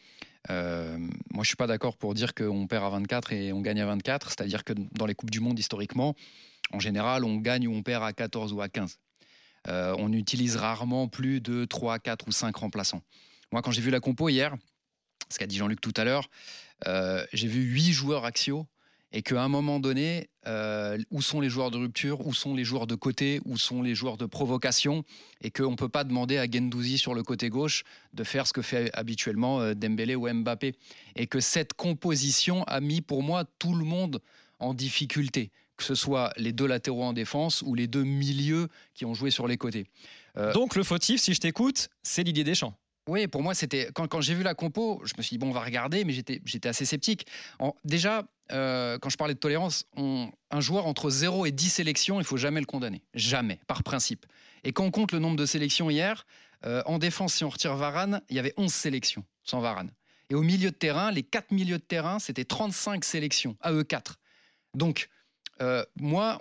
Euh, 0.49 0.97
moi, 1.31 1.43
je 1.43 1.47
suis 1.47 1.55
pas 1.55 1.67
d'accord 1.67 1.97
pour 1.97 2.13
dire 2.13 2.33
qu'on 2.33 2.67
perd 2.67 2.83
à 2.83 2.89
24 2.89 3.33
et 3.33 3.53
on 3.53 3.61
gagne 3.61 3.81
à 3.81 3.85
24. 3.85 4.29
C'est-à-dire 4.29 4.63
que 4.63 4.73
dans 4.93 5.05
les 5.05 5.13
Coupes 5.13 5.29
du 5.29 5.39
Monde, 5.39 5.59
historiquement, 5.59 6.15
en 6.73 6.79
général, 6.79 7.23
on 7.23 7.37
gagne 7.37 7.67
ou 7.67 7.73
on 7.73 7.83
perd 7.83 8.03
à 8.03 8.13
14 8.13 8.53
ou 8.53 8.61
à 8.61 8.69
15. 8.69 8.97
Euh, 9.67 9.95
on 9.99 10.11
utilise 10.11 10.55
rarement 10.55 11.07
plus 11.07 11.41
de 11.41 11.65
3, 11.65 11.99
4 11.99 12.27
ou 12.27 12.31
5 12.31 12.55
remplaçants. 12.55 13.01
Moi, 13.51 13.61
quand 13.61 13.71
j'ai 13.71 13.81
vu 13.81 13.91
la 13.91 13.99
compo 13.99 14.29
hier, 14.29 14.55
ce 15.29 15.37
qu'a 15.37 15.47
dit 15.47 15.57
Jean-Luc 15.57 15.81
tout 15.81 15.93
à 15.97 16.03
l'heure, 16.03 16.29
euh, 16.87 17.25
j'ai 17.33 17.47
vu 17.47 17.61
8 17.61 17.91
joueurs 17.91 18.25
axiaux 18.25 18.65
et 19.13 19.21
qu'à 19.21 19.43
un 19.43 19.49
moment 19.49 19.81
donné, 19.81 20.29
euh, 20.47 20.97
où 21.11 21.21
sont 21.21 21.41
les 21.41 21.49
joueurs 21.49 21.69
de 21.69 21.77
rupture, 21.77 22.25
où 22.25 22.33
sont 22.33 22.55
les 22.55 22.63
joueurs 22.63 22.87
de 22.87 22.95
côté, 22.95 23.41
où 23.43 23.57
sont 23.57 23.81
les 23.81 23.93
joueurs 23.93 24.15
de 24.15 24.25
provocation, 24.25 25.03
et 25.41 25.51
qu'on 25.51 25.71
ne 25.71 25.75
peut 25.75 25.89
pas 25.89 26.05
demander 26.05 26.37
à 26.37 26.49
Gendouzi 26.49 26.97
sur 26.97 27.13
le 27.13 27.21
côté 27.21 27.49
gauche 27.49 27.83
de 28.13 28.23
faire 28.23 28.47
ce 28.47 28.53
que 28.53 28.61
fait 28.61 28.89
habituellement 28.93 29.73
Dembélé 29.73 30.15
ou 30.15 30.33
Mbappé. 30.33 30.75
Et 31.17 31.27
que 31.27 31.41
cette 31.41 31.73
composition 31.73 32.63
a 32.63 32.79
mis 32.79 33.01
pour 33.01 33.21
moi 33.21 33.43
tout 33.59 33.75
le 33.75 33.83
monde 33.83 34.21
en 34.59 34.73
difficulté 34.73 35.51
que 35.81 35.87
ce 35.87 35.95
soit 35.95 36.31
les 36.37 36.53
deux 36.53 36.67
latéraux 36.67 37.03
en 37.03 37.13
défense 37.13 37.63
ou 37.63 37.73
les 37.73 37.87
deux 37.87 38.03
milieux 38.03 38.67
qui 38.93 39.03
ont 39.03 39.15
joué 39.15 39.31
sur 39.31 39.47
les 39.47 39.57
côtés. 39.57 39.87
Euh, 40.37 40.53
Donc 40.53 40.75
le 40.75 40.83
fautif, 40.83 41.19
si 41.19 41.33
je 41.33 41.39
t'écoute, 41.39 41.89
c'est 42.03 42.23
Didier 42.23 42.43
Deschamps. 42.43 42.77
Oui, 43.09 43.25
pour 43.25 43.41
moi, 43.41 43.55
c'était 43.55 43.89
quand, 43.95 44.07
quand 44.07 44.21
j'ai 44.21 44.35
vu 44.35 44.43
la 44.43 44.53
compo, 44.53 45.01
je 45.03 45.13
me 45.17 45.23
suis 45.23 45.33
dit, 45.33 45.37
bon, 45.39 45.49
on 45.49 45.53
va 45.53 45.61
regarder, 45.61 46.05
mais 46.05 46.13
j'étais 46.13 46.69
assez 46.69 46.85
sceptique. 46.85 47.25
déjà, 47.83 48.27
euh, 48.51 48.99
quand 48.99 49.09
je 49.09 49.17
parlais 49.17 49.33
de 49.33 49.39
tolérance, 49.39 49.85
un 49.97 50.61
joueur 50.61 50.85
entre 50.85 51.09
0 51.09 51.47
et 51.47 51.51
10 51.51 51.69
sélections, 51.69 52.19
il 52.19 52.25
faut 52.25 52.37
jamais 52.37 52.59
le 52.59 52.67
condamner. 52.67 53.01
Jamais, 53.15 53.59
par 53.65 53.81
principe. 53.81 54.27
Et 54.63 54.73
quand 54.73 54.85
on 54.85 54.91
compte 54.91 55.13
le 55.13 55.19
nombre 55.19 55.35
de 55.35 55.47
sélections 55.47 55.89
hier, 55.89 56.27
euh, 56.63 56.83
en 56.85 56.99
défense, 56.99 57.33
si 57.33 57.43
on 57.43 57.49
retire 57.49 57.75
Varane, 57.75 58.21
il 58.29 58.35
y 58.35 58.39
avait 58.39 58.53
11 58.57 58.71
sélections 58.71 59.25
sans 59.43 59.61
Varane. 59.61 59.89
Et 60.29 60.35
au 60.35 60.43
milieu 60.43 60.69
de 60.69 60.75
terrain, 60.75 61.11
les 61.11 61.23
4 61.23 61.51
milieux 61.51 61.79
de 61.79 61.83
terrain, 61.83 62.19
c'était 62.19 62.45
35 62.45 63.03
sélections, 63.03 63.57
à 63.61 63.73
eux 63.73 63.83
4. 63.83 64.19
Donc, 64.75 65.09
euh, 65.61 65.83
moi, 65.99 66.39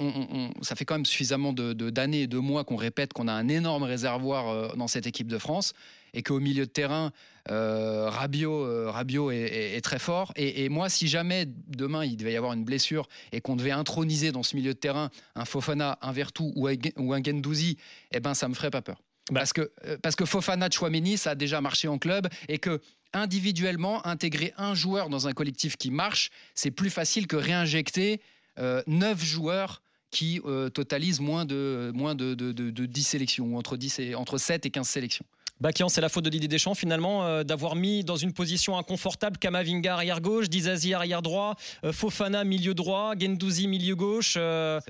ça 0.62 0.75
fait 0.75 0.85
quand 0.85 0.95
même 0.95 1.07
suffisamment 1.07 1.53
d'années 1.53 2.23
et 2.23 2.27
de 2.27 2.39
mois 2.39 2.65
qu'on 2.65 2.77
répète 2.77 3.12
qu'on 3.12 3.29
a 3.29 3.33
un 3.33 3.49
énorme 3.49 3.83
réservoir 3.83 4.49
euh, 4.49 4.69
dans 4.77 4.89
cette 4.89 5.07
équipe 5.07 5.29
de 5.29 5.39
France 5.39 5.75
et 6.15 6.23
qu'au 6.23 6.41
milieu 6.41 6.67
de 6.67 6.71
terrain, 6.71 7.12
euh, 7.50 8.09
Rabiot, 8.09 9.31
est, 9.31 9.81
très 9.85 9.99
fort. 9.99 10.33
Et, 10.37 10.69
moi, 10.69 10.89
si 10.89 11.07
jamais 11.07 11.47
demain 11.47 12.05
il 12.05 12.17
devait 12.17 12.33
y 12.33 12.37
avoir 12.37 12.53
une 12.53 12.65
blessure 12.65 13.09
et 13.33 13.41
qu'on 13.41 13.57
devait 13.57 13.71
introniser 13.71 14.33
dans 14.33 14.43
ce 14.43 14.57
milieu 14.57 14.75
de 14.75 14.79
terrain 14.79 15.11
un 15.35 15.45
Fofana, 15.45 15.99
un 16.03 16.12
Vertou 16.12 16.53
ou 16.57 16.67
un 17.12 17.23
Gendouzi, 17.23 17.77
eh 18.12 18.21
ben, 18.21 18.35
ça 18.35 18.49
me 18.49 18.55
ferait 18.55 18.71
pas 18.71 18.83
peur. 18.83 19.03
Bah. 19.31 19.41
Parce 19.41 19.53
que, 19.53 19.71
parce 20.03 20.17
que 20.17 20.25
Fofana, 20.25 20.69
Chouameni, 20.71 21.17
ça 21.17 21.31
a 21.31 21.35
déjà 21.37 21.61
marché 21.61 21.87
en 21.87 21.99
club 21.99 22.27
et 22.49 22.59
que 22.59 22.81
individuellement, 23.12 24.05
intégrer 24.07 24.53
un 24.57 24.75
joueur 24.75 25.09
dans 25.09 25.29
un 25.29 25.33
collectif 25.33 25.77
qui 25.77 25.91
marche, 25.91 26.31
c'est 26.55 26.71
plus 26.71 26.91
facile 26.91 27.27
que 27.27 27.37
réinjecter 27.37 28.21
9 28.59 28.83
euh, 28.88 29.25
joueurs 29.25 29.83
qui 30.11 30.40
euh, 30.45 30.69
totalisent 30.71 31.21
moins 31.21 31.45
de, 31.45 31.92
moins 31.95 32.14
de, 32.14 32.35
de, 32.35 32.52
de, 32.52 32.87
10 32.87 33.02
sélections, 33.02 33.47
ou 33.47 33.59
entre, 33.59 33.76
10 33.76 33.99
et, 34.00 34.14
entre 34.14 34.38
7 34.38 34.66
et 34.66 34.71
15 34.71 34.88
sélections. 34.88 35.25
Bakian, 35.61 35.90
c'est 35.90 36.00
la 36.00 36.09
faute 36.09 36.25
de 36.25 36.30
Didier 36.30 36.49
Deschamps 36.49 36.75
finalement 36.75 37.26
euh, 37.26 37.45
d'avoir 37.45 37.76
mis 37.76 38.02
dans 38.02 38.16
une 38.16 38.33
position 38.33 38.78
inconfortable 38.78 39.37
Kamavinga 39.37 39.92
arrière 39.92 40.23
gauche, 40.23 40.49
Dizazi 40.49 40.95
arrière 40.95 41.21
droit, 41.21 41.54
Fofana 41.92 42.45
milieu 42.45 42.73
droit, 42.73 43.12
Gendouzi 43.14 43.69
milieu 43.69 43.95
gauche. 43.95 44.38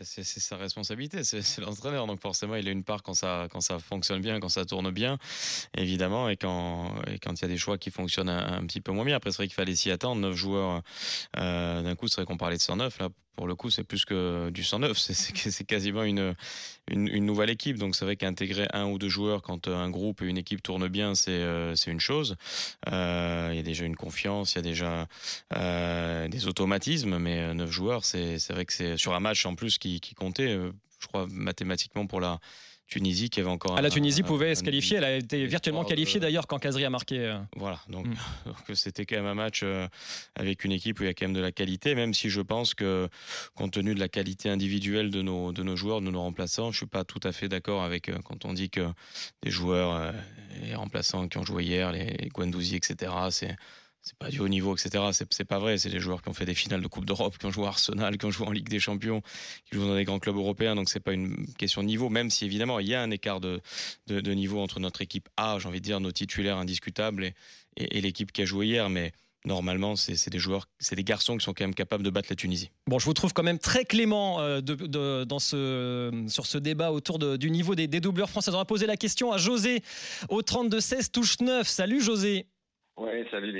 C'est 0.01 0.23
sa 0.23 0.57
responsabilité, 0.57 1.25
c'est 1.25 1.59
l'entraîneur, 1.59 2.07
donc 2.07 2.21
forcément 2.21 2.55
il 2.55 2.69
a 2.69 2.71
une 2.71 2.85
part 2.85 3.03
quand 3.03 3.15
ça, 3.15 3.49
quand 3.51 3.61
ça 3.61 3.81
fonctionne 3.81 4.21
bien, 4.21 4.39
quand 4.39 4.49
ça 4.49 4.65
tourne 4.65 4.93
bien, 4.93 5.19
évidemment, 5.77 6.29
et 6.29 6.37
quand 6.37 6.95
il 7.09 7.19
quand 7.19 7.43
y 7.43 7.45
a 7.45 7.49
des 7.49 7.59
choix 7.59 7.77
qui 7.77 7.91
fonctionnent 7.91 8.29
un, 8.29 8.65
petit 8.65 8.81
peu 8.81 8.93
moins 8.93 9.05
bien. 9.05 9.17
Après 9.17 9.33
c'est 9.33 9.39
vrai 9.39 9.49
qu'il 9.49 9.57
fallait 9.57 9.75
s'y 9.75 9.91
attendre, 9.91 10.21
9 10.21 10.37
joueurs 10.37 10.83
d'un 11.35 11.97
coup, 11.97 12.07
c'est 12.07 12.21
vrai 12.21 12.27
qu'on 12.27 12.37
parlait 12.37 12.59
de 12.59 12.63
109 12.63 13.01
là 13.01 13.09
pour 13.37 13.47
le 13.47 13.55
coup, 13.55 13.71
c'est 13.71 13.85
plus 13.85 14.05
que 14.05 14.51
du 14.51 14.63
109. 14.63 14.97
C'est 14.99 15.65
quasiment 15.65 16.03
une, 16.03 16.35
une, 16.89 17.25
nouvelle 17.25 17.51
équipe. 17.51 17.79
Donc, 17.79 17.97
c'est 17.97 18.05
vrai 18.05 18.17
qu'intégrer 18.17 18.69
un 18.73 18.87
ou 18.87 18.99
deux 18.99 19.09
joueurs 19.09 19.43
quand 19.43 19.69
un 19.69 19.89
groupe 19.91 20.23
et 20.23 20.27
une 20.27 20.39
équipe 20.39 20.63
tournent 20.63 20.89
bien, 20.89 21.15
c'est 21.15 21.31
euh, 21.31 21.75
une 21.87 22.01
chose. 22.01 22.37
Euh, 22.91 23.49
il 23.53 23.57
y 23.57 23.61
a 23.61 23.63
déjà 23.63 23.85
une 23.85 23.97
confiance, 23.97 24.55
il 24.55 24.57
y 24.57 24.59
a 24.59 24.63
déjà 24.63 25.07
euh, 25.57 26.29
des 26.29 26.47
automatismes. 26.47 27.19
Mais 27.19 27.55
neuf 27.55 27.71
joueurs, 27.71 28.05
c'est 28.05 28.37
vrai 28.51 28.65
que 28.65 28.73
c'est 28.73 28.97
sur 28.97 29.15
un 29.15 29.21
match 29.21 29.47
en 29.47 29.55
plus 29.55 29.79
qui, 29.79 30.01
qui 30.01 30.15
comptait, 30.15 30.59
je 30.99 31.07
crois, 31.07 31.27
mathématiquement 31.31 32.07
pour 32.07 32.21
la 32.21 32.41
Tunisie 32.91 33.31
qui 33.31 33.41
avait 33.41 33.49
encore. 33.49 33.77
Ah, 33.79 33.83
la 33.83 33.89
Tunisie 33.89 34.23
pouvait 34.23 34.55
se 34.55 34.63
qualifier, 34.63 34.99
elle 34.99 35.05
a 35.05 35.17
été 35.17 35.47
virtuellement 35.47 35.85
qualifiée 35.85 36.19
d'ailleurs 36.21 36.47
quand 36.47 36.59
Kazri 36.59 36.85
a 36.85 36.91
marqué. 36.91 37.21
Euh. 37.21 37.39
Voilà, 37.57 37.81
donc 37.89 38.07
mm. 38.07 38.15
c'était 38.75 39.07
quand 39.07 39.17
même 39.17 39.27
un 39.27 39.35
match 39.35 39.61
euh, 39.63 39.87
avec 40.35 40.65
une 40.65 40.73
équipe 40.73 40.99
où 40.99 41.05
il 41.05 41.07
y 41.07 41.09
a 41.09 41.15
quand 41.15 41.27
même 41.27 41.35
de 41.35 41.41
la 41.41 41.53
qualité, 41.53 41.95
même 41.95 42.13
si 42.13 42.29
je 42.29 42.41
pense 42.41 42.75
que 42.75 43.09
compte 43.55 43.73
tenu 43.73 43.95
de 43.95 44.01
la 44.01 44.09
qualité 44.09 44.51
individuelle 44.51 45.11
de 45.11 45.23
nos, 45.23 45.53
de 45.53 45.63
nos 45.63 45.77
joueurs, 45.77 46.01
de 46.01 46.11
nos 46.11 46.21
remplaçants, 46.21 46.73
je 46.73 46.79
suis 46.79 46.87
pas 46.87 47.05
tout 47.05 47.21
à 47.23 47.33
fait 47.33 47.49
d'accord 47.49 47.85
avec 47.85 48.09
euh, 48.09 48.19
quand 48.25 48.45
on 48.45 48.53
dit 48.53 48.71
que 48.71 48.89
des 49.43 49.51
joueurs, 49.51 50.13
les 50.63 50.75
remplaçants 50.75 51.29
qui 51.29 51.39
ont 51.39 51.45
joué 51.45 51.65
hier, 51.65 51.93
les 51.93 52.29
Guendouzi, 52.35 52.75
etc., 52.75 53.13
c'est 53.31 53.57
c'est 54.03 54.17
pas 54.17 54.31
du 54.31 54.41
haut 54.41 54.49
niveau, 54.49 54.75
etc. 54.75 55.05
C'est 55.13 55.45
pas 55.45 55.59
vrai. 55.59 55.77
C'est 55.77 55.91
des 55.91 56.01
joueurs 56.01 56.23
qui 56.23 56.31
ont 56.31 56.35
fait 56.35 56.47
des 56.47 56.55
finales 56.55 56.81
de 56.81 56.87
Coupe 56.89 57.05
d'Europe, 57.05 57.37
qui 57.37 57.47
ont 57.47 57.51
joué 57.51 57.67
à 57.67 57.69
Arsenal, 57.69 58.17
qui 58.17 58.25
ont 58.25 58.31
joué 58.31 58.47
en 58.47 58.51
Ligue 58.51 58.69
des 58.69 58.81
Champions, 58.81 59.23
qui 59.67 59.77
jouent 59.77 59.87
dans 59.87 59.95
des 59.95 60.05
grands 60.05 60.19
clubs 60.19 60.37
européens. 60.37 60.75
Donc 60.75 60.89
c'est 60.89 61.01
pas 61.01 61.13
une 61.13 61.47
question 61.55 61.83
de 61.83 61.87
niveau, 61.87 62.09
même 62.09 62.31
si 62.31 62.47
évidemment 62.47 62.79
il 62.81 62.89
y 62.89 62.95
a 62.95 63.03
un 63.03 63.11
écart 63.11 63.41
de, 63.41 63.61
niveau 64.09 64.61
entre 64.61 64.81
notre 64.81 65.03
équipe 65.03 65.29
A, 65.37 65.59
j'ai 65.59 65.69
envie 65.69 65.81
de 65.81 65.85
dire 65.85 66.01
nos 66.01 66.13
titulaires 66.13 66.57
indiscutables, 66.57 67.33
et, 67.77 68.01
l'équipe 68.01 68.33
qui 68.33 68.43
a 68.43 68.45
joué 68.47 68.69
hier. 68.69 68.89
Mais 68.89 69.13
normalement, 69.45 69.97
c'est 69.97 70.31
des 70.31 70.39
joueurs, 70.39 70.67
c'est 70.79 70.97
des 70.97 71.05
garçons 71.05 71.37
qui 71.37 71.45
sont 71.45 71.53
quand 71.53 71.65
même 71.65 71.75
capables 71.75 72.03
de 72.03 72.11
battre 72.11 72.29
la 72.31 72.37
Tunisie. 72.37 72.71
Bon, 72.87 72.99
je 72.99 73.05
vous 73.05 73.15
trouve 73.15 73.35
quand 73.35 73.43
même 73.43 73.59
très 73.59 73.85
clément 73.85 74.41
euh, 74.41 74.63
dans 74.63 75.39
ce, 75.39 76.25
sur 76.29 76.47
ce 76.47 76.57
débat 76.57 76.91
autour 76.91 77.19
du 77.19 77.51
niveau 77.51 77.75
des, 77.75 77.87
des 77.87 78.01
doubleurs 78.01 78.31
français. 78.31 78.51
On 78.51 78.57
va 78.57 78.65
poser 78.65 78.87
la 78.87 78.97
question 78.97 79.31
à 79.31 79.37
José 79.37 79.83
au 80.31 80.41
32-16, 80.41 81.11
touche 81.11 81.39
9. 81.41 81.69
Salut 81.69 82.03
José. 82.03 82.47
Ouais, 83.01 83.27
salut 83.31 83.51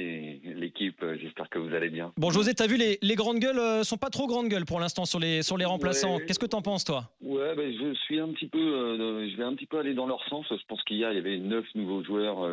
l'équipe, 0.45 1.03
euh, 1.03 1.17
j'espère 1.19 1.49
que 1.49 1.59
vous 1.59 1.75
allez 1.75 1.89
bien. 1.89 2.13
Bon, 2.19 2.29
José, 2.29 2.53
t'as 2.53 2.67
vu, 2.67 2.77
les, 2.77 2.99
les, 3.01 3.15
grandes 3.15 3.39
gueules 3.39 3.59
euh, 3.59 3.83
sont 3.85 3.97
pas 3.97 4.11
trop 4.11 4.27
grandes 4.27 4.49
gueules 4.49 4.67
pour 4.67 4.81
l'instant 4.81 5.07
sur 5.07 5.19
les, 5.19 5.43
sur 5.43 5.57
les 5.57 5.65
remplaçants. 5.65 6.19
Qu'est-ce 6.19 6.39
que 6.39 6.45
t'en 6.45 6.61
penses, 6.61 6.85
toi? 6.85 7.05
Ouais, 7.23 7.55
ben, 7.57 7.73
je 7.73 7.95
suis 7.95 8.21
un 8.21 8.29
petit 8.29 8.49
peu, 8.49 8.59
euh, 8.59 9.31
je 9.31 9.37
vais 9.39 9.45
un 9.45 9.55
petit 9.55 9.65
peu 9.65 9.79
aller 9.79 9.95
dans 9.95 10.07
leur 10.07 10.23
sens. 10.29 10.45
Je 10.51 10.67
pense 10.69 10.83
qu'il 10.83 10.99
y, 10.99 11.07
a, 11.07 11.13
il 11.13 11.17
y 11.17 11.19
avait 11.19 11.39
neuf 11.39 11.65
nouveaux 11.75 12.05
joueurs 12.05 12.47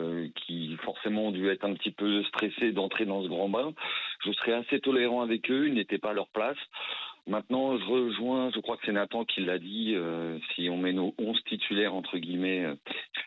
qui 0.45 0.77
forcément 0.85 1.25
ont 1.25 1.31
dû 1.31 1.49
être 1.49 1.65
un 1.65 1.73
petit 1.73 1.91
peu 1.91 2.23
stressés 2.23 2.71
d'entrer 2.71 3.03
dans 3.03 3.21
ce 3.21 3.27
grand 3.27 3.49
bain. 3.49 3.73
Je 4.25 4.31
serais 4.31 4.53
assez 4.53 4.79
tolérant 4.79 5.21
avec 5.21 5.51
eux, 5.51 5.67
ils 5.67 5.73
n'étaient 5.73 5.97
pas 5.97 6.11
à 6.11 6.13
leur 6.13 6.29
place. 6.29 6.55
Maintenant, 7.27 7.77
je 7.77 7.83
rejoins, 7.83 8.51
je 8.55 8.61
crois 8.61 8.77
que 8.77 8.85
c'est 8.85 8.93
Nathan 8.93 9.25
qui 9.25 9.41
l'a 9.41 9.59
dit, 9.59 9.95
euh, 9.95 10.39
si 10.55 10.69
on 10.69 10.77
met 10.77 10.93
nos 10.93 11.13
11 11.17 11.43
titulaires, 11.43 11.93
entre 11.93 12.17
guillemets, 12.17 12.63
euh, 12.63 12.75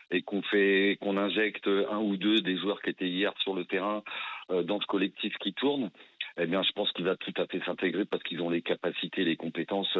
et 0.09 0.23
qu'on 0.23 0.41
fait, 0.41 0.97
qu'on 1.01 1.17
injecte 1.17 1.67
un 1.67 1.99
ou 1.99 2.17
deux 2.17 2.41
des 2.41 2.57
joueurs 2.57 2.81
qui 2.81 2.89
étaient 2.89 3.07
hier 3.07 3.31
sur 3.43 3.53
le 3.53 3.63
terrain 3.63 4.01
euh, 4.49 4.63
dans 4.63 4.81
ce 4.81 4.87
collectif 4.87 5.37
qui 5.37 5.53
tourne, 5.53 5.91
eh 6.37 6.47
bien, 6.47 6.63
je 6.63 6.71
pense 6.71 6.91
qu'il 6.93 7.05
va 7.05 7.15
tout 7.15 7.33
à 7.37 7.45
fait 7.45 7.63
s'intégrer 7.63 8.05
parce 8.05 8.23
qu'ils 8.23 8.41
ont 8.41 8.49
les 8.49 8.63
capacités, 8.63 9.23
les 9.23 9.35
compétences 9.35 9.95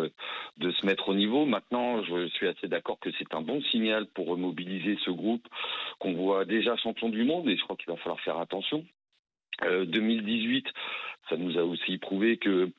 de 0.58 0.72
se 0.72 0.84
mettre 0.84 1.10
au 1.10 1.14
niveau. 1.14 1.46
Maintenant, 1.46 2.02
je 2.04 2.28
suis 2.30 2.48
assez 2.48 2.68
d'accord 2.68 3.00
que 3.00 3.12
c'est 3.20 3.36
un 3.36 3.42
bon 3.42 3.62
signal 3.62 4.08
pour 4.08 4.36
mobiliser 4.36 4.98
ce 5.06 5.12
groupe 5.12 5.48
qu'on 6.00 6.14
voit 6.14 6.46
déjà 6.46 6.76
champion 6.78 7.10
du 7.10 7.24
monde 7.24 7.48
et 7.50 7.56
je 7.56 7.62
crois 7.62 7.76
qu'il 7.76 7.92
va 7.92 7.98
falloir 7.98 8.20
faire 8.22 8.40
attention. 8.40 8.84
2018, 9.62 10.66
ça 11.30 11.38
nous 11.38 11.56
a 11.60 11.64
aussi 11.64 12.00
prouvé 12.00 12.38
que 12.38 12.72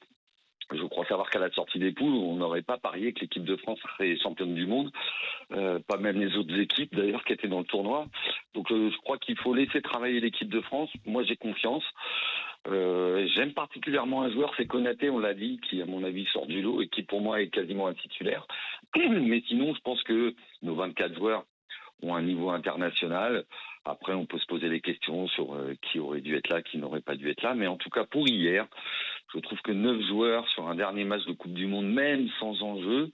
je 0.74 0.84
crois 0.86 1.04
savoir 1.06 1.30
qu'à 1.30 1.38
la 1.38 1.50
sortie 1.50 1.78
des 1.78 1.92
poules, 1.92 2.14
on 2.14 2.36
n'aurait 2.36 2.62
pas 2.62 2.78
parié 2.78 3.12
que 3.12 3.20
l'équipe 3.20 3.44
de 3.44 3.56
France 3.56 3.78
serait 3.80 4.16
championne 4.16 4.54
du 4.54 4.66
monde, 4.66 4.90
euh, 5.52 5.78
pas 5.80 5.96
même 5.96 6.20
les 6.20 6.36
autres 6.36 6.58
équipes 6.58 6.94
d'ailleurs 6.94 7.24
qui 7.24 7.32
étaient 7.32 7.48
dans 7.48 7.60
le 7.60 7.64
tournoi. 7.64 8.06
Donc 8.54 8.70
euh, 8.70 8.90
je 8.90 8.96
crois 8.98 9.18
qu'il 9.18 9.36
faut 9.38 9.54
laisser 9.54 9.82
travailler 9.82 10.20
l'équipe 10.20 10.48
de 10.48 10.60
France. 10.60 10.90
Moi 11.04 11.22
j'ai 11.24 11.36
confiance. 11.36 11.84
Euh, 12.68 13.26
j'aime 13.34 13.52
particulièrement 13.52 14.22
un 14.22 14.30
joueur, 14.30 14.52
c'est 14.56 14.66
Konaté, 14.66 15.10
on 15.10 15.18
l'a 15.18 15.34
dit, 15.34 15.60
qui 15.68 15.82
à 15.82 15.86
mon 15.86 16.04
avis 16.04 16.26
sort 16.26 16.46
du 16.46 16.62
lot 16.62 16.80
et 16.80 16.88
qui 16.88 17.02
pour 17.02 17.20
moi 17.20 17.40
est 17.40 17.48
quasiment 17.48 17.88
un 17.88 17.94
titulaire. 17.94 18.46
Mais 18.96 19.42
sinon, 19.48 19.74
je 19.74 19.80
pense 19.80 20.02
que 20.04 20.34
nos 20.62 20.74
24 20.74 21.14
joueurs 21.14 21.44
ont 22.02 22.14
un 22.14 22.22
niveau 22.22 22.50
international. 22.50 23.44
Après, 23.84 24.14
on 24.14 24.26
peut 24.26 24.38
se 24.38 24.46
poser 24.46 24.68
des 24.68 24.80
questions 24.80 25.26
sur 25.28 25.56
qui 25.82 25.98
aurait 25.98 26.20
dû 26.20 26.36
être 26.36 26.48
là, 26.48 26.62
qui 26.62 26.78
n'aurait 26.78 27.00
pas 27.00 27.16
dû 27.16 27.28
être 27.30 27.42
là. 27.42 27.54
Mais 27.54 27.66
en 27.66 27.76
tout 27.76 27.90
cas, 27.90 28.04
pour 28.04 28.28
hier, 28.28 28.66
je 29.34 29.40
trouve 29.40 29.60
que 29.62 29.72
neuf 29.72 30.00
joueurs 30.06 30.46
sur 30.48 30.68
un 30.68 30.74
dernier 30.74 31.04
match 31.04 31.24
de 31.24 31.32
Coupe 31.32 31.54
du 31.54 31.66
Monde, 31.66 31.86
même 31.86 32.28
sans 32.38 32.62
enjeu, 32.62 33.10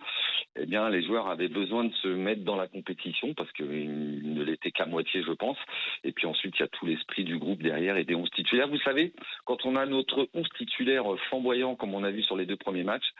eh 0.57 0.67
bien, 0.67 0.91
les 0.91 1.03
joueurs 1.03 1.29
avaient 1.29 1.49
besoin 1.49 1.85
de 1.85 1.95
se 1.95 2.09
mettre 2.09 2.43
dans 2.43 2.57
la 2.57 2.67
compétition 2.67 3.35
parce 3.35 3.51
qu'ils 3.53 4.35
ne 4.35 4.43
l'étaient 4.43 4.73
qu'à 4.73 4.87
moitié, 4.87 5.23
je 5.23 5.33
pense. 5.33 5.59
Et 6.05 6.13
puis 6.13 6.27
ensuite, 6.27 6.55
il 6.57 6.61
y 6.61 6.65
a 6.65 6.69
tout 6.69 6.87
l'esprit 6.87 7.25
du 7.25 7.39
groupe 7.39 7.63
derrière 7.63 7.97
et 7.97 8.05
des 8.05 8.15
11 8.15 8.29
titulaires. 8.31 8.69
Vous 8.69 8.81
savez, 8.81 9.13
quand 9.45 9.65
on 9.65 9.77
a 9.77 9.87
notre 9.87 10.29
11 10.35 10.49
titulaire 10.57 11.05
flamboyant, 11.29 11.77
comme 11.77 11.95
on 11.95 12.05
a 12.05 12.11
vu 12.11 12.23
sur 12.23 12.37
les 12.37 12.47
deux 12.47 12.57
premiers 12.57 12.85
matchs, 12.85 13.13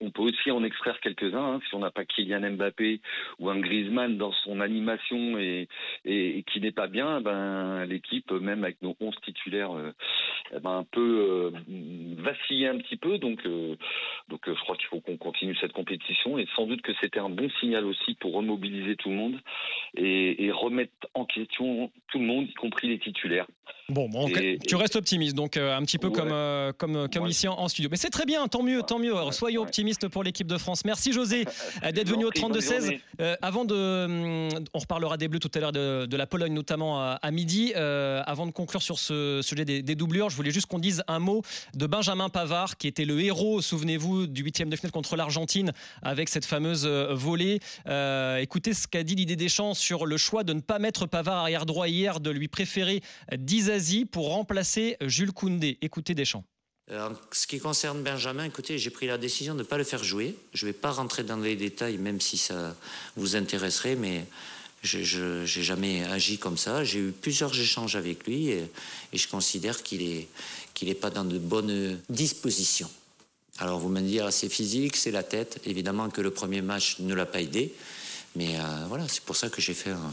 on 0.00 0.10
peut 0.10 0.22
aussi 0.22 0.50
en 0.50 0.64
extraire 0.64 0.98
quelques-uns. 1.00 1.54
Hein, 1.54 1.60
si 1.68 1.74
on 1.74 1.80
n'a 1.80 1.90
pas 1.90 2.04
Kylian 2.04 2.52
Mbappé 2.52 3.00
ou 3.38 3.50
un 3.50 3.58
Griezmann 3.58 4.16
dans 4.16 4.32
son 4.44 4.60
animation 4.60 5.38
et, 5.38 5.68
et, 6.04 6.44
qui 6.44 6.60
n'est 6.60 6.72
pas 6.72 6.86
bien, 6.86 7.20
ben 7.20 7.84
l'équipe, 7.86 8.30
même 8.30 8.64
avec 8.64 8.80
nos 8.82 8.96
11 9.00 9.14
titulaires, 9.24 9.72
euh, 9.72 9.92
eh 10.54 10.60
ben, 10.60 10.78
un 10.78 10.84
peu 10.84 11.00
euh, 11.00 11.50
vaciller 12.18 12.68
un 12.68 12.78
petit 12.78 12.96
peu. 12.96 13.18
Donc, 13.18 13.40
euh, 13.46 13.76
donc 14.28 14.40
je 14.46 14.60
crois 14.60 14.76
qu'il 14.76 14.86
faut 14.86 15.00
qu'on 15.00 15.16
continue 15.16 15.56
cette 15.60 15.72
compétition 15.72 16.38
et 16.38 16.46
sans 16.56 16.66
doute 16.66 16.82
que 16.82 16.92
c'était 17.00 17.20
un 17.20 17.30
bon 17.30 17.50
signal 17.60 17.84
aussi 17.84 18.14
pour 18.14 18.34
remobiliser 18.34 18.96
tout 18.96 19.10
le 19.10 19.16
monde 19.16 19.40
et, 19.96 20.44
et, 20.44 20.50
remettre 20.50 20.92
en 21.14 21.24
question 21.24 21.90
tout 22.08 22.18
le 22.18 22.24
monde, 22.24 22.46
y 22.48 22.54
compris 22.54 22.88
les 22.88 22.98
titulaires. 22.98 23.46
Bon, 23.88 24.08
bon 24.08 24.26
tu 24.66 24.74
restes 24.74 24.96
optimiste, 24.96 25.36
donc 25.36 25.56
un 25.56 25.82
petit 25.82 25.98
peu 25.98 26.10
comme, 26.10 26.32
comme, 26.78 27.08
comme 27.08 27.26
ici 27.26 27.46
en, 27.46 27.68
studio. 27.68 27.88
Mais 27.90 27.96
c'est 27.96 28.10
très 28.10 28.24
bien, 28.24 28.46
tant 28.48 28.62
mieux, 28.62 28.82
tant 28.82 28.98
mieux. 28.98 29.14
soyons 29.30 29.65
optimiste 29.66 30.08
pour 30.08 30.22
l'équipe 30.22 30.46
de 30.46 30.58
France. 30.58 30.84
Merci 30.84 31.12
José 31.12 31.44
d'être 31.82 32.08
venu 32.08 32.24
au 32.24 32.30
32-16. 32.30 33.00
Euh, 33.20 33.36
avant 33.42 33.64
de, 33.64 34.48
on 34.72 34.78
reparlera 34.78 35.16
des 35.16 35.28
Bleus 35.28 35.40
tout 35.40 35.50
à 35.54 35.58
l'heure 35.58 35.72
de, 35.72 36.16
la 36.16 36.26
Pologne 36.26 36.52
notamment 36.52 37.00
à, 37.00 37.30
midi. 37.30 37.72
Euh, 37.74 38.22
avant 38.26 38.46
de 38.46 38.52
conclure 38.52 38.82
sur 38.82 38.98
ce 38.98 39.40
sujet 39.42 39.64
des, 39.64 39.94
doublures, 39.94 40.30
je 40.30 40.36
voulais 40.36 40.50
juste 40.50 40.66
qu'on 40.66 40.78
dise 40.78 41.02
un 41.08 41.18
mot 41.18 41.42
de 41.74 41.86
Benjamin 41.86 42.28
Pavard 42.28 42.76
qui 42.76 42.86
était 42.86 43.04
le 43.04 43.20
héros, 43.20 43.60
souvenez-vous, 43.60 44.26
du 44.26 44.42
huitième 44.42 44.70
de 44.70 44.76
finale 44.76 44.92
contre 44.92 45.16
l'Argentine 45.16 45.72
avec 46.02 46.28
cette 46.28 46.44
fameuse 46.44 46.84
euh, 46.86 47.12
volée. 47.12 47.60
écoutez 48.40 48.72
ce 48.72 48.86
qu'a 48.86 49.02
dit 49.02 49.14
l'idée 49.14 49.36
des 49.36 49.48
champs 49.48 49.74
sur 49.74 50.06
le 50.06 50.16
choix 50.16 50.44
de 50.44 50.52
ne 50.52 50.60
pas 50.60 50.78
mettre 50.78 51.06
Pavard 51.06 51.38
arrière 51.38 51.66
droit 51.66 51.88
hier, 51.88 52.20
de 52.20 52.30
lui 52.30 52.48
préférer 52.48 53.02
Dizazi 53.36 54.04
pour 54.04 54.28
remplacer 54.28 54.96
Jules 55.00 55.32
Koundé. 55.32 55.78
Écoutez 55.82 56.14
Deschamps. 56.14 56.44
Euh, 56.92 57.08
en 57.08 57.14
ce 57.32 57.46
qui 57.46 57.58
concerne 57.58 58.02
Benjamin, 58.02 58.44
écoutez, 58.44 58.78
j'ai 58.78 58.90
pris 58.90 59.06
la 59.06 59.18
décision 59.18 59.54
de 59.54 59.60
ne 59.60 59.64
pas 59.64 59.78
le 59.78 59.84
faire 59.84 60.04
jouer. 60.04 60.36
Je 60.52 60.66
ne 60.66 60.70
vais 60.70 60.78
pas 60.78 60.90
rentrer 60.90 61.24
dans 61.24 61.36
les 61.36 61.56
détails, 61.56 61.98
même 61.98 62.20
si 62.20 62.38
ça 62.38 62.76
vous 63.16 63.34
intéresserait, 63.34 63.96
mais 63.96 64.24
je 64.82 65.40
n'ai 65.40 65.46
jamais 65.46 66.04
agi 66.04 66.38
comme 66.38 66.56
ça. 66.56 66.84
J'ai 66.84 67.00
eu 67.00 67.12
plusieurs 67.12 67.58
échanges 67.58 67.96
avec 67.96 68.26
lui 68.26 68.50
et, 68.50 68.70
je 69.12 69.26
considère 69.26 69.82
qu'il 69.82 70.26
n'est 70.82 70.94
pas 70.94 71.10
dans 71.10 71.24
de 71.24 71.38
bonnes 71.38 72.00
dispositions. 72.08 72.90
Alors 73.58 73.80
vous 73.80 73.88
me 73.88 74.00
dites, 74.00 74.20
ah, 74.20 74.30
c'est 74.30 74.50
physique, 74.50 74.96
c'est 74.96 75.10
la 75.10 75.22
tête. 75.22 75.60
Évidemment 75.64 76.08
que 76.10 76.20
le 76.20 76.30
premier 76.30 76.62
match 76.62 76.98
ne 77.00 77.14
l'a 77.14 77.26
pas 77.26 77.40
aidé, 77.40 77.74
mais 78.36 78.60
euh, 78.60 78.84
voilà, 78.88 79.08
c'est 79.08 79.22
pour 79.22 79.34
ça 79.34 79.48
que 79.48 79.60
j'ai 79.60 79.74
fait 79.74 79.90
un, 79.90 80.12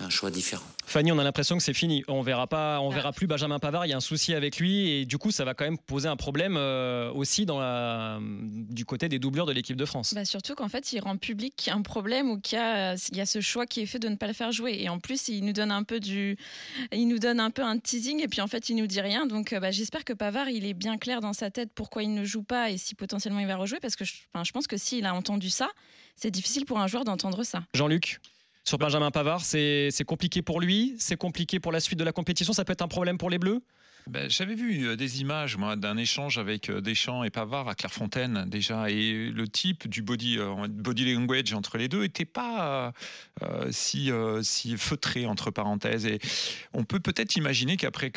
un 0.00 0.10
choix 0.10 0.30
différent. 0.30 0.64
Fanny, 0.86 1.12
on 1.12 1.18
a 1.18 1.24
l'impression 1.24 1.56
que 1.56 1.62
c'est 1.62 1.74
fini. 1.74 2.04
On 2.08 2.22
verra 2.22 2.46
pas, 2.46 2.80
on 2.80 2.90
verra 2.90 3.12
plus 3.12 3.26
Benjamin 3.26 3.58
Pavard. 3.58 3.86
Il 3.86 3.90
y 3.90 3.92
a 3.92 3.96
un 3.96 4.00
souci 4.00 4.34
avec 4.34 4.58
lui 4.58 4.90
et 4.90 5.06
du 5.06 5.18
coup, 5.18 5.30
ça 5.30 5.44
va 5.44 5.54
quand 5.54 5.64
même 5.64 5.78
poser 5.78 6.08
un 6.08 6.16
problème 6.16 6.56
euh, 6.56 7.10
aussi 7.12 7.46
dans 7.46 7.58
la, 7.58 8.18
du 8.20 8.84
côté 8.84 9.08
des 9.08 9.18
doubleurs 9.18 9.46
de 9.46 9.52
l'équipe 9.52 9.76
de 9.76 9.84
France. 9.84 10.14
Bah 10.14 10.24
surtout 10.24 10.54
qu'en 10.54 10.68
fait, 10.68 10.92
il 10.92 11.00
rend 11.00 11.16
public 11.16 11.70
un 11.72 11.82
problème 11.82 12.30
ou 12.30 12.40
qu'il 12.40 12.58
y 12.58 12.60
a, 12.60 12.94
il 12.94 13.16
y 13.16 13.20
a 13.20 13.26
ce 13.26 13.40
choix 13.40 13.66
qui 13.66 13.80
est 13.80 13.86
fait 13.86 13.98
de 13.98 14.08
ne 14.08 14.16
pas 14.16 14.26
le 14.26 14.32
faire 14.32 14.52
jouer. 14.52 14.76
Et 14.80 14.88
en 14.88 14.98
plus, 14.98 15.28
il 15.28 15.44
nous 15.44 15.52
donne 15.52 15.70
un 15.70 15.84
peu 15.84 16.00
du, 16.00 16.36
il 16.92 17.08
nous 17.08 17.18
donne 17.18 17.40
un 17.40 17.50
peu 17.50 17.62
un 17.62 17.78
teasing 17.78 18.22
et 18.22 18.28
puis 18.28 18.40
en 18.40 18.46
fait, 18.46 18.68
il 18.68 18.76
nous 18.76 18.86
dit 18.86 19.00
rien. 19.00 19.26
Donc, 19.26 19.52
euh, 19.52 19.60
bah, 19.60 19.70
j'espère 19.70 20.04
que 20.04 20.12
Pavard, 20.12 20.48
il 20.48 20.66
est 20.66 20.74
bien 20.74 20.98
clair 20.98 21.20
dans 21.20 21.32
sa 21.32 21.50
tête 21.50 21.70
pourquoi 21.74 22.02
il 22.02 22.12
ne 22.12 22.24
joue 22.24 22.42
pas 22.42 22.70
et 22.70 22.76
si 22.76 22.94
potentiellement 22.94 23.40
il 23.40 23.46
va 23.46 23.56
rejouer 23.56 23.80
parce 23.80 23.96
que 23.96 24.04
je, 24.04 24.12
je 24.42 24.52
pense 24.52 24.66
que 24.66 24.76
s'il 24.76 25.06
a 25.06 25.14
entendu 25.14 25.50
ça, 25.50 25.68
c'est 26.16 26.30
difficile 26.30 26.64
pour 26.64 26.78
un 26.78 26.86
joueur 26.86 27.04
d'entendre 27.04 27.42
ça. 27.42 27.64
Jean-Luc? 27.74 28.20
Sur 28.66 28.78
Benjamin 28.78 29.10
Pavard, 29.10 29.44
c'est 29.44 30.04
compliqué 30.06 30.40
pour 30.40 30.58
lui, 30.60 30.94
c'est 30.98 31.16
compliqué 31.16 31.60
pour 31.60 31.70
la 31.70 31.80
suite 31.80 31.98
de 31.98 32.04
la 32.04 32.12
compétition, 32.12 32.54
ça 32.54 32.64
peut 32.64 32.72
être 32.72 32.80
un 32.82 32.88
problème 32.88 33.18
pour 33.18 33.28
les 33.28 33.38
Bleus? 33.38 33.62
Ben, 34.06 34.28
J'avais 34.28 34.54
vu 34.54 34.86
euh, 34.86 34.96
des 34.96 35.20
images 35.20 35.56
d'un 35.76 35.96
échange 35.96 36.38
avec 36.38 36.68
euh, 36.68 36.80
Deschamps 36.80 37.24
et 37.24 37.30
Pavard 37.30 37.68
à 37.68 37.74
Clairefontaine 37.74 38.44
déjà. 38.46 38.90
Et 38.90 39.30
le 39.30 39.48
type 39.48 39.88
du 39.88 40.02
body, 40.02 40.38
euh, 40.38 40.66
language 41.14 41.52
entre 41.54 41.78
les 41.78 41.88
deux 41.88 42.02
n'était 42.02 42.24
pas 42.24 42.92
si, 43.70 44.10
feutré 44.76 45.26
entre 45.26 45.50
parenthèses. 45.50 46.06
Et 46.06 46.18
on 46.72 46.84
peut 46.84 47.00
peut-être 47.00 47.36
imaginer 47.36 47.76
qu'après 47.76 48.12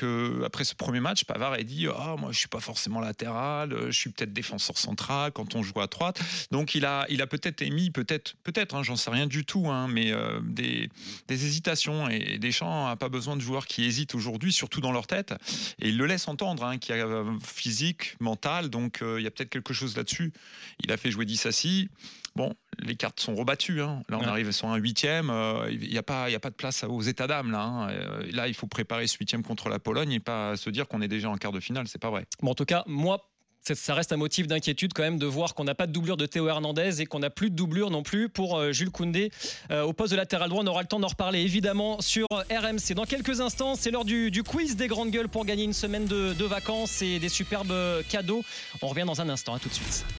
après 0.45 0.63
ce 0.63 0.75
premier 0.75 0.99
match 0.99 1.23
Pavard 1.25 1.55
ait 1.55 1.63
dit 1.63 1.87
ah 1.87 2.15
moi 2.17 2.31
je 2.31 2.39
suis 2.39 2.47
pas 2.47 2.59
forcément 2.59 2.99
latéral 2.99 3.75
je 3.87 3.91
suis 3.91 4.09
peut-être 4.09 4.33
défenseur 4.33 4.77
central 4.77 5.31
quand 5.31 5.55
on 5.55 5.63
joue 5.63 5.79
à 5.81 5.87
droite. 5.87 6.21
Donc 6.51 6.75
il 6.75 6.85
a 6.85 7.05
il 7.09 7.21
a 7.21 7.27
peut-être 7.27 7.61
émis 7.61 7.91
peut-être 7.91 8.35
peut-être 8.43 8.75
hein, 8.75 8.83
j'en 8.83 8.95
sais 8.95 9.09
rien 9.09 9.27
du 9.27 9.45
tout 9.45 9.67
hein, 9.67 9.87
mais 9.87 10.13
des, 10.43 10.89
des 11.27 11.45
hésitations. 11.45 12.09
Et 12.09 12.37
Deschamps 12.37 12.87
n'a 12.87 12.95
pas 12.95 13.09
besoin 13.09 13.35
de 13.35 13.41
joueurs 13.41 13.67
qui 13.67 13.83
hésitent 13.83 14.15
aujourd'hui 14.15 14.51
surtout 14.51 14.81
dans 14.81 14.91
leur 14.91 15.07
tête 15.07 15.33
et 15.79 15.89
il 15.89 15.97
le 15.97 16.05
laisse 16.05 16.27
entendre, 16.27 16.63
hein, 16.63 16.77
qu'il 16.77 16.95
y 16.95 16.99
a 16.99 17.05
euh, 17.05 17.37
physique, 17.43 18.15
mental, 18.19 18.69
donc 18.69 19.01
euh, 19.01 19.19
il 19.19 19.23
y 19.23 19.27
a 19.27 19.31
peut-être 19.31 19.49
quelque 19.49 19.73
chose 19.73 19.95
là-dessus. 19.95 20.33
Il 20.83 20.91
a 20.91 20.97
fait 20.97 21.11
jouer 21.11 21.25
Dissassi. 21.25 21.89
Bon, 22.35 22.53
les 22.79 22.95
cartes 22.95 23.19
sont 23.19 23.35
rebattues. 23.35 23.81
Hein. 23.81 24.03
Là, 24.09 24.19
on 24.19 24.23
arrive 24.25 24.51
sur 24.51 24.67
un 24.69 24.77
huitième. 24.77 25.29
Euh, 25.29 25.69
il 25.71 25.89
n'y 25.89 25.97
a, 25.97 26.03
pas, 26.03 26.25
a 26.25 26.39
pas 26.39 26.49
de 26.49 26.55
place 26.55 26.83
aux 26.83 27.01
états 27.01 27.27
d'âme. 27.27 27.51
Là, 27.51 27.63
hein. 27.63 27.87
là, 28.31 28.47
il 28.47 28.53
faut 28.53 28.67
préparer 28.67 29.07
ce 29.07 29.17
huitième 29.17 29.43
contre 29.43 29.69
la 29.69 29.79
Pologne 29.79 30.11
et 30.11 30.19
pas 30.19 30.55
se 30.55 30.69
dire 30.69 30.87
qu'on 30.87 31.01
est 31.01 31.07
déjà 31.07 31.29
en 31.29 31.37
quart 31.37 31.51
de 31.51 31.59
finale. 31.59 31.87
C'est 31.87 32.01
pas 32.01 32.11
vrai. 32.11 32.25
Bon, 32.41 32.51
en 32.51 32.55
tout 32.55 32.65
cas, 32.65 32.83
moi, 32.87 33.29
ça 33.75 33.93
reste 33.93 34.11
un 34.11 34.17
motif 34.17 34.47
d'inquiétude 34.47 34.93
quand 34.93 35.03
même 35.03 35.19
de 35.19 35.25
voir 35.25 35.53
qu'on 35.53 35.63
n'a 35.63 35.75
pas 35.75 35.87
de 35.87 35.91
doublure 35.91 36.17
de 36.17 36.25
Théo 36.25 36.47
Hernandez 36.47 37.01
et 37.01 37.05
qu'on 37.05 37.19
n'a 37.19 37.29
plus 37.29 37.49
de 37.49 37.55
doublure 37.55 37.91
non 37.91 38.03
plus 38.03 38.29
pour 38.29 38.57
euh, 38.57 38.71
Jules 38.71 38.91
Koundé 38.91 39.31
euh, 39.71 39.83
au 39.83 39.93
poste 39.93 40.11
de 40.11 40.17
latéral 40.17 40.49
droit. 40.49 40.63
On 40.63 40.67
aura 40.67 40.81
le 40.81 40.87
temps 40.87 40.99
d'en 40.99 41.07
reparler 41.07 41.41
évidemment 41.41 42.01
sur 42.01 42.27
RMC. 42.31 42.93
Dans 42.95 43.05
quelques 43.05 43.41
instants, 43.41 43.75
c'est 43.75 43.91
l'heure 43.91 44.05
du, 44.05 44.31
quiz 44.43 44.75
des 44.75 44.87
grandes 44.87 45.11
gueules 45.11 45.29
pour 45.29 45.45
gagner 45.45 45.63
une 45.63 45.73
semaine 45.73 46.05
de, 46.05 46.33
de 46.33 46.45
vacances 46.45 47.01
et 47.01 47.19
des 47.19 47.29
superbes 47.29 47.73
cadeaux. 48.09 48.43
On 48.81 48.87
revient 48.87 49.05
dans 49.05 49.21
un 49.21 49.29
instant. 49.29 49.47
À 49.53 49.59
tout 49.59 49.69
de 49.69 49.73
suite. 49.73 50.05